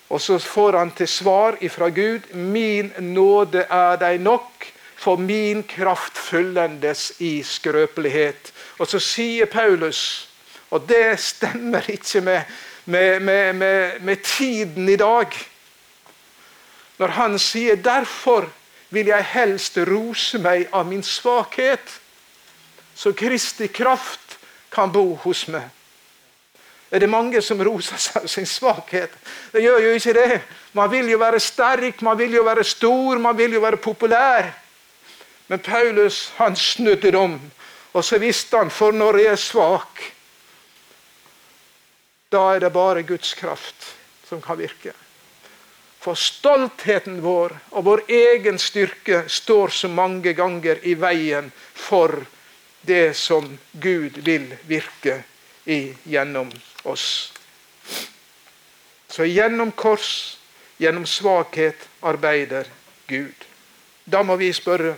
Og 0.10 0.22
så 0.22 0.38
får 0.40 0.78
han 0.78 0.92
til 0.92 1.08
svar 1.08 1.58
ifra 1.62 1.90
Gud 1.90 2.34
min 2.34 2.92
nåde 3.00 3.66
er 3.70 3.98
deg 4.02 4.22
nok, 4.22 4.72
for 4.96 5.20
min 5.20 5.64
kraft 5.64 6.18
fyllendes 6.18 7.12
i 7.20 7.44
skrøpelighet. 7.44 8.54
Og 8.80 8.88
så 8.88 9.00
sier 9.00 9.46
Paulus, 9.46 10.30
og 10.70 10.88
det 10.90 11.20
stemmer 11.20 11.86
ikke 11.90 12.22
med, 12.22 12.42
med, 12.86 13.22
med, 13.22 14.02
med 14.02 14.24
tiden 14.24 14.90
i 14.90 14.96
dag, 14.96 15.28
når 16.98 17.08
han 17.08 17.40
sier 17.40 17.76
derfor 17.76 18.48
vil 18.90 19.10
jeg 19.12 19.28
helst 19.34 19.78
rose 19.88 20.40
meg 20.40 20.70
av 20.72 20.86
min 20.88 21.04
svakhet, 21.04 22.00
så 22.96 23.12
Kristi 23.12 23.68
kraft 23.68 24.38
kan 24.72 24.92
bo 24.92 25.16
hos 25.26 25.48
meg. 25.52 25.66
Er 26.92 27.02
det 27.02 27.10
mange 27.10 27.42
som 27.44 27.60
roser 27.66 28.00
seg 28.00 28.22
av 28.24 28.30
sin 28.32 28.46
svakhet? 28.48 29.12
Det 29.52 29.64
gjør 29.64 29.82
jo 29.84 29.96
ikke 29.98 30.14
det. 30.16 30.38
Man 30.78 30.92
vil 30.94 31.10
jo 31.12 31.18
være 31.20 31.42
sterk, 31.44 32.02
man 32.06 32.18
vil 32.18 32.38
jo 32.38 32.46
være 32.46 32.64
stor, 32.64 33.20
man 33.20 33.38
vil 33.38 33.58
jo 33.58 33.64
være 33.64 33.82
populær. 33.82 34.52
Men 35.48 35.60
Paulus 35.60 36.32
han 36.38 36.56
snudde 36.56 37.12
om, 37.18 37.40
og 37.94 38.06
så 38.06 38.18
visste 38.22 38.58
han 38.58 38.72
for 38.72 38.96
når 38.96 39.20
jeg 39.22 39.32
er 39.34 39.42
svak, 39.42 40.04
da 42.36 42.44
er 42.54 42.66
det 42.66 42.74
bare 42.76 43.06
Guds 43.08 43.34
kraft 43.40 43.94
som 44.28 44.42
kan 44.44 44.60
virke. 44.60 44.94
For 46.04 46.18
stoltheten 46.20 47.22
vår 47.24 47.56
og 47.72 47.86
vår 47.88 48.04
egen 48.12 48.60
styrke 48.62 49.24
står 49.32 49.74
så 49.74 49.90
mange 49.90 50.36
ganger 50.38 50.84
i 50.86 50.94
veien 51.00 51.48
for 51.74 52.20
det 52.86 53.16
som 53.18 53.48
Gud 53.72 54.20
vil 54.28 54.52
virke 54.70 55.24
i 55.66 55.96
gjennom 56.04 56.52
oss. 56.84 57.34
Så 59.10 59.26
gjennom 59.26 59.72
kors, 59.72 60.38
gjennom 60.78 61.08
svakhet, 61.10 61.88
arbeider 62.06 62.70
Gud. 63.08 63.48
Da 64.06 64.22
må 64.22 64.36
vi 64.38 64.52
spørre 64.54 64.94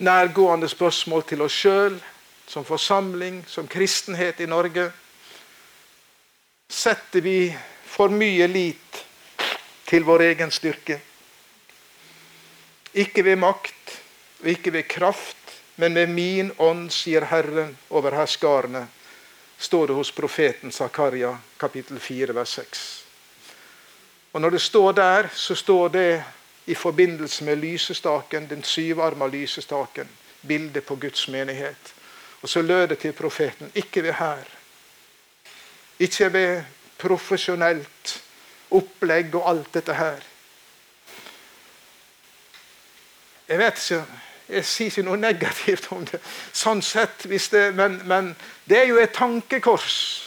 nærgående 0.00 0.68
spørsmål 0.68 1.24
til 1.28 1.46
oss 1.46 1.56
sjøl, 1.56 1.96
som 2.50 2.66
forsamling, 2.66 3.44
som 3.48 3.68
kristenhet 3.68 4.40
i 4.40 4.48
Norge. 4.50 4.90
Setter 6.70 7.20
vi 7.20 7.56
for 7.84 8.12
mye 8.14 8.46
lit 8.46 8.98
til 9.90 10.04
vår 10.06 10.22
egen 10.28 10.52
styrke? 10.54 11.00
Ikke 12.94 13.24
ved 13.26 13.40
makt 13.42 13.96
og 14.42 14.46
ikke 14.52 14.70
ved 14.76 14.86
kraft, 14.86 15.36
men 15.82 15.96
med 15.98 16.12
min 16.14 16.52
ånd, 16.62 16.92
sier 16.94 17.26
Herren 17.26 17.74
over 17.90 18.14
herskarene, 18.14 18.84
står 19.58 19.90
det 19.90 19.96
hos 19.98 20.12
profeten 20.14 20.70
Zakaria 20.70 21.32
kapittel 21.58 21.98
4 21.98 22.38
vers 22.38 22.54
6. 22.60 22.86
Og 24.32 24.40
Når 24.40 24.50
det 24.50 24.62
står 24.62 24.92
der, 24.92 25.28
så 25.34 25.54
står 25.54 25.88
det 25.88 26.22
i 26.66 26.74
forbindelse 26.74 27.44
med 27.44 27.56
lysestaken, 27.56 28.46
den 28.46 28.62
syvarma 28.62 29.26
lysestaken, 29.26 30.08
bildet 30.46 30.84
på 30.86 30.94
Guds 30.94 31.28
menighet. 31.28 31.94
Og 32.42 32.48
så 32.48 32.62
lød 32.62 32.88
det 32.88 32.98
til 32.98 33.12
profeten 33.12 33.72
ikke 33.74 34.02
ved 34.02 34.12
hær, 34.12 34.59
ikke 36.00 36.32
ved 36.32 36.62
profesjonelt 37.00 38.16
opplegg 38.76 39.34
og 39.34 39.48
alt 39.50 39.70
dette 39.74 39.94
her. 39.94 40.26
Jeg 43.48 43.58
vet 43.58 43.78
ikke 43.84 44.04
Jeg 44.50 44.64
sier 44.66 44.90
ikke 44.90 45.02
noe 45.06 45.16
negativt 45.20 45.84
om 45.94 46.00
det, 46.08 46.18
sånn 46.52 46.80
sett, 46.82 47.22
det, 47.22 47.60
men, 47.70 48.00
men, 48.10 48.32
det 48.66 48.80
er 48.80 48.88
jo 48.88 48.96
et 48.98 49.12
tankekors. 49.14 50.26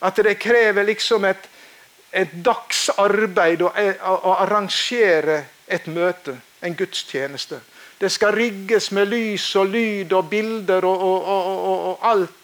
At 0.00 0.16
det 0.16 0.38
krever 0.40 0.86
liksom 0.88 1.26
et, 1.28 1.44
et 2.08 2.32
dagsarbeid 2.40 3.60
å, 3.60 3.68
å 3.68 4.32
arrangere 4.46 5.42
et 5.68 5.90
møte, 5.92 6.38
en 6.64 6.72
gudstjeneste. 6.72 7.60
Det 8.00 8.08
skal 8.08 8.32
rigges 8.32 8.88
med 8.96 9.12
lys 9.12 9.50
og 9.60 9.68
lyd 9.74 10.16
og 10.16 10.32
bilder 10.32 10.88
og, 10.88 11.04
og, 11.04 11.28
og, 11.60 11.84
og 11.90 12.08
alt. 12.14 12.39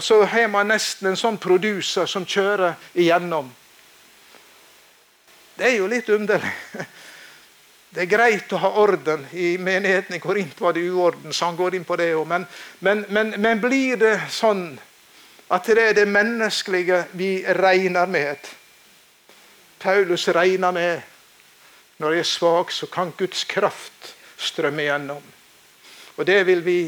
Så 0.00 0.22
har 0.24 0.48
man 0.48 0.68
nesten 0.68 1.10
en 1.10 1.18
sånn 1.18 1.38
producer 1.38 2.06
som 2.10 2.26
kjører 2.26 2.74
igjennom. 2.94 3.50
Det 5.54 5.68
er 5.68 5.76
jo 5.78 5.88
litt 5.90 6.08
underlig. 6.10 6.52
Det 7.94 8.02
er 8.02 8.10
greit 8.10 8.50
å 8.50 8.58
ha 8.58 8.72
orden. 8.82 9.22
I 9.30 9.54
menigheten 9.62 10.16
i 10.16 10.18
Korint 10.18 10.58
var 10.60 10.74
det 10.74 10.82
uorden, 10.82 11.30
så 11.32 11.46
han 11.46 11.56
går 11.56 11.76
inn 11.78 11.84
på 11.86 11.94
det 12.00 12.08
òg. 12.18 12.26
Men, 12.26 12.46
men, 12.82 13.04
men, 13.08 13.30
men, 13.38 13.60
blir 13.62 14.00
det 14.00 14.16
sånn 14.34 14.64
at 15.54 15.68
det 15.70 15.78
er 15.78 15.94
det 16.00 16.08
menneskelige 16.10 17.04
vi 17.14 17.44
regner 17.54 18.10
med? 18.10 18.50
Paulus 19.78 20.26
regner 20.34 20.74
med 20.74 22.02
når 22.02 22.16
jeg 22.16 22.24
er 22.24 22.30
svak, 22.32 22.74
så 22.74 22.90
kan 22.90 23.14
Guds 23.14 23.44
kraft 23.46 24.14
strømme 24.42 24.88
gjennom. 24.88 25.22
Og 26.18 26.26
det 26.26 26.40
vil 26.48 26.64
vi, 26.66 26.78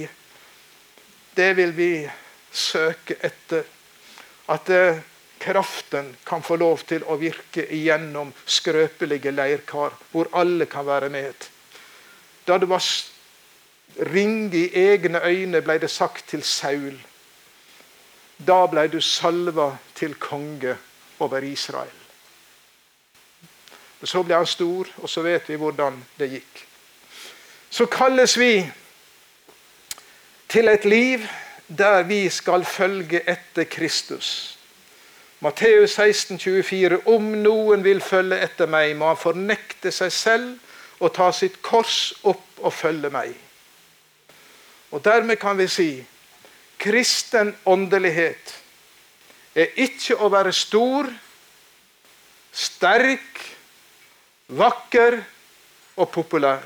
det 1.39 1.53
vil 1.55 1.77
vi 1.77 1.91
søke 2.57 3.17
etter. 3.25 3.65
At 4.49 4.71
eh, 4.71 5.03
kraften 5.41 6.17
kan 6.27 6.43
få 6.43 6.57
lov 6.57 6.87
til 6.89 7.05
å 7.05 7.19
virke 7.21 7.67
igjennom 7.73 8.33
skrøpelige 8.47 9.35
leirkar, 9.35 9.95
hvor 10.13 10.31
alle 10.33 10.67
kan 10.71 10.87
være 10.87 11.11
med. 11.13 11.49
Da 12.47 12.59
det 12.59 12.69
var 12.71 12.85
ringe 14.13 14.57
i 14.57 14.71
egne 14.87 15.21
øyne, 15.25 15.63
ble 15.63 15.79
det 15.83 15.91
sagt 15.91 16.29
til 16.31 16.43
Saul. 16.43 16.97
Da 18.39 18.67
ble 18.69 18.87
du 18.93 19.01
salva 19.01 19.71
til 19.95 20.15
konge 20.21 20.77
over 21.19 21.45
Israel. 21.45 22.03
Så 24.05 24.23
ble 24.23 24.37
han 24.37 24.47
stor, 24.47 24.87
og 25.03 25.09
så 25.11 25.23
vet 25.25 25.49
vi 25.49 25.57
hvordan 25.59 25.97
det 26.19 26.29
gikk. 26.31 26.61
Så 27.71 27.89
kalles 27.91 28.37
vi 28.39 28.61
til 30.49 30.69
et 30.69 30.85
liv 30.85 31.25
der 31.69 32.03
vi 32.03 32.29
skal 32.31 32.65
følge 32.65 33.21
etter 33.31 33.65
Kristus. 33.65 34.59
Matteus 35.41 35.91
16, 35.91 36.39
24. 36.39 37.07
Om 37.07 37.23
noen 37.43 37.85
vil 37.85 38.01
følge 38.01 38.39
etter 38.41 38.71
meg, 38.71 38.95
må 38.97 39.11
han 39.11 39.21
fornekte 39.21 39.93
seg 39.93 40.13
selv 40.13 41.03
og 41.03 41.13
ta 41.17 41.29
sitt 41.35 41.61
kors 41.63 42.15
opp 42.25 42.63
og 42.63 42.73
følge 42.73 43.11
meg. 43.13 43.35
Og 44.91 45.05
Dermed 45.05 45.37
kan 45.37 45.59
vi 45.59 45.67
si 45.69 45.91
kristen 46.81 47.53
åndelighet 47.67 48.55
er 49.57 49.77
ikke 49.81 50.17
å 50.21 50.31
være 50.33 50.53
stor, 50.57 51.09
sterk, 52.53 53.41
vakker 54.47 55.19
og 55.97 56.11
populær. 56.13 56.65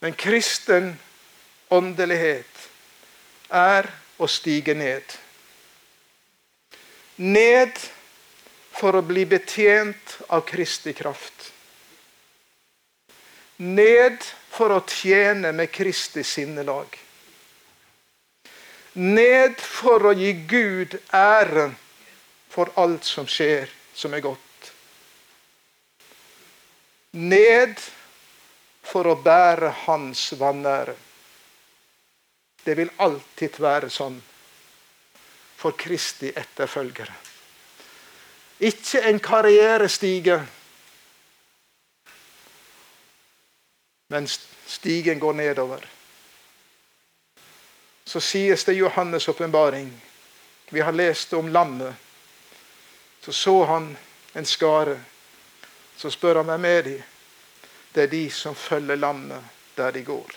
Men 0.00 0.16
kristen 0.16 0.94
åndelighet 1.72 2.55
er 3.48 3.88
å 4.18 4.28
stige 4.28 4.74
ned. 4.74 5.16
Ned 7.16 7.78
for 8.76 8.96
å 8.98 9.04
bli 9.06 9.24
betjent 9.28 10.18
av 10.28 10.44
Kristi 10.48 10.92
kraft. 10.96 11.52
Ned 13.56 14.20
for 14.52 14.74
å 14.76 14.82
tjene 14.84 15.52
med 15.56 15.72
Kristi 15.72 16.24
sinnelag. 16.24 16.98
Ned 18.96 19.60
for 19.60 20.10
å 20.10 20.16
gi 20.16 20.32
Gud 20.48 20.98
æren 21.12 21.76
for 22.48 22.72
alt 22.80 23.04
som 23.04 23.28
skjer 23.28 23.68
som 23.96 24.12
er 24.16 24.24
godt 24.24 24.46
ned 27.16 27.80
for 28.84 29.08
å 29.08 29.16
bære 29.16 29.72
hans 29.86 30.28
vanære. 30.36 30.94
Det 32.66 32.74
vil 32.74 32.90
alltid 32.98 33.60
være 33.62 33.86
sånn 33.94 34.16
for 35.56 35.76
Kristi 35.78 36.32
etterfølgere. 36.34 37.14
Ikke 38.66 39.04
en 39.06 39.20
karrierestige, 39.22 40.40
men 44.10 44.26
stigen 44.66 45.22
går 45.22 45.38
nedover. 45.38 45.86
Så 48.06 48.20
sies 48.20 48.64
det 48.64 48.74
i 48.74 48.80
Johannes' 48.82 49.28
åpenbaring 49.30 49.90
Vi 50.68 50.80
har 50.80 50.92
lest 50.92 51.32
om 51.32 51.48
lammet. 51.48 51.94
Så 53.20 53.32
så 53.32 53.64
han 53.64 53.96
en 54.34 54.46
skare 54.46 54.98
så 55.96 56.10
spør 56.10 56.42
han 56.42 56.50
hvem 56.50 56.64
er 56.64 56.82
de? 56.82 56.96
Det 57.94 58.02
er 58.02 58.10
de 58.12 58.24
som 58.30 58.54
følger 58.54 58.98
lammet 58.98 59.44
der 59.76 59.90
de 59.90 60.02
går. 60.04 60.34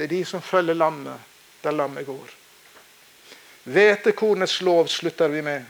Det 0.00 0.06
er 0.06 0.16
de 0.16 0.24
som 0.24 0.40
følger 0.40 0.74
lammet 0.74 1.20
der 1.60 1.74
lammet 1.76 2.06
går. 2.06 2.30
Hvetekornets 3.68 4.60
lov 4.64 4.86
slutter 4.88 5.28
vi 5.28 5.42
med. 5.42 5.64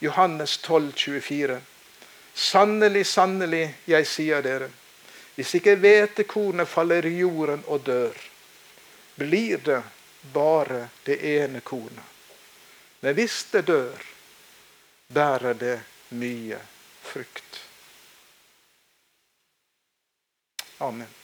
Johannes 0.00 0.56
12, 0.58 0.92
24. 0.92 1.60
Sannelig, 2.34 3.06
sannelig, 3.06 3.74
jeg 3.86 4.08
sier 4.10 4.42
dere. 4.42 4.66
Hvis 5.36 5.54
ikke 5.60 5.76
hvetekornet 5.78 6.68
faller 6.68 7.06
i 7.06 7.14
jorden 7.20 7.62
og 7.70 7.86
dør, 7.86 8.18
blir 9.22 9.62
det 9.62 9.78
bare 10.34 10.88
det 11.06 11.20
ene 11.22 11.62
kornet. 11.62 12.10
Men 13.00 13.14
hvis 13.14 13.44
det 13.54 13.66
dør, 13.70 14.04
bærer 15.06 15.54
det 15.54 15.80
mye 16.18 16.58
frukt. 17.14 17.64
Amen. 20.82 21.21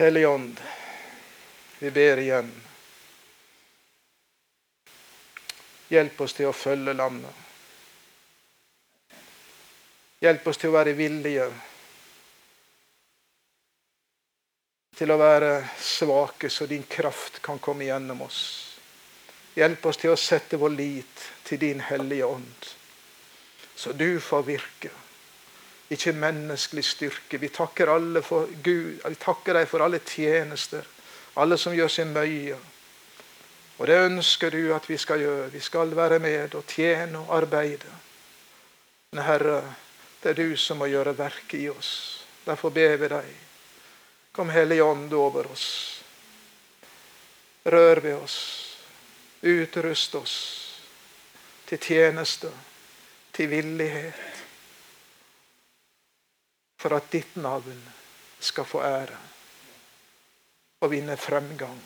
Hellige 0.00 0.26
Ånd, 0.26 0.60
vi 1.78 1.90
ber 1.90 2.16
igjen. 2.16 2.52
Hjelp 5.88 6.20
oss 6.24 6.32
til 6.38 6.48
å 6.48 6.54
følge 6.56 6.94
landet. 6.96 7.42
Hjelp 10.24 10.48
oss 10.48 10.60
til 10.62 10.72
å 10.72 10.76
være 10.78 10.94
villige 10.96 11.50
til 14.96 15.12
å 15.12 15.20
være 15.20 15.52
svake, 15.76 16.48
så 16.48 16.64
din 16.72 16.88
kraft 16.88 17.42
kan 17.44 17.60
komme 17.60 17.84
gjennom 17.90 18.24
oss. 18.24 18.40
Hjelp 19.60 19.84
oss 19.92 20.00
til 20.00 20.16
å 20.16 20.18
sette 20.24 20.56
vår 20.64 20.78
lit 20.80 21.28
til 21.44 21.60
din 21.60 21.84
Hellige 21.90 22.32
Ånd, 22.38 22.72
så 23.76 23.92
du 23.92 24.16
får 24.16 24.48
virke. 24.48 24.96
Ikke 25.90 26.12
menneskelig 26.12 26.84
styrke. 26.84 27.38
Vi 27.38 27.48
takker, 27.48 27.90
alle 27.90 28.22
for 28.22 28.46
Gud, 28.62 29.00
vi 29.02 29.18
takker 29.18 29.58
deg 29.58 29.68
for 29.68 29.82
alle 29.82 29.98
tjenester, 30.06 30.86
alle 31.36 31.58
som 31.58 31.74
gjør 31.74 31.90
sin 31.90 32.12
møye. 32.14 32.58
Og 33.80 33.86
det 33.88 33.96
ønsker 34.04 34.52
du 34.52 34.74
at 34.76 34.86
vi 34.90 34.98
skal 35.00 35.22
gjøre. 35.22 35.50
Vi 35.50 35.60
skal 35.60 35.96
være 35.96 36.18
med 36.20 36.54
og 36.54 36.66
tjene 36.68 37.24
og 37.24 37.36
arbeide. 37.40 37.90
Men 39.10 39.24
Herre, 39.24 39.62
det 40.22 40.30
er 40.30 40.42
du 40.42 40.56
som 40.56 40.78
må 40.78 40.86
gjøre 40.90 41.16
verket 41.18 41.58
i 41.62 41.68
oss. 41.72 41.92
Derfor 42.44 42.70
ber 42.70 42.96
vi 43.00 43.08
deg. 43.08 43.30
Kom 44.32 44.50
Hellige 44.52 44.84
Ånd 44.84 45.12
over 45.12 45.48
oss. 45.50 45.66
Rør 47.64 48.00
ved 48.04 48.14
oss. 48.20 48.38
Utrust 49.42 50.14
oss 50.14 50.36
til 51.70 51.78
tjeneste, 51.78 52.50
til 53.32 53.50
villighet. 53.50 54.39
For 56.80 56.96
at 56.96 57.10
ditt 57.12 57.36
navn 57.36 57.80
skal 58.40 58.64
få 58.64 58.80
ære 58.84 59.18
og 60.80 60.94
vinne 60.94 61.16
fremgang 61.20 61.80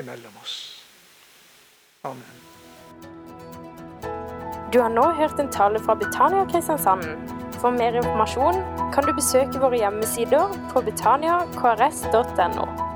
imellom 0.00 0.38
oss. 0.40 0.54
Amen. 2.08 2.38
Du 4.72 4.78
har 4.80 4.88
nå 4.88 5.04
hørt 5.18 5.40
en 5.42 5.50
tale 5.52 5.82
fra 5.84 5.94
Betania 5.94 6.46
Kristiansand. 6.48 7.04
For 7.60 7.74
mer 7.74 7.98
informasjon 8.00 8.62
kan 8.94 9.04
du 9.04 9.12
besøke 9.12 9.60
våre 9.60 9.82
hjemmesider 9.82 10.54
på 10.72 10.80
betaniakrs.no. 10.86 12.89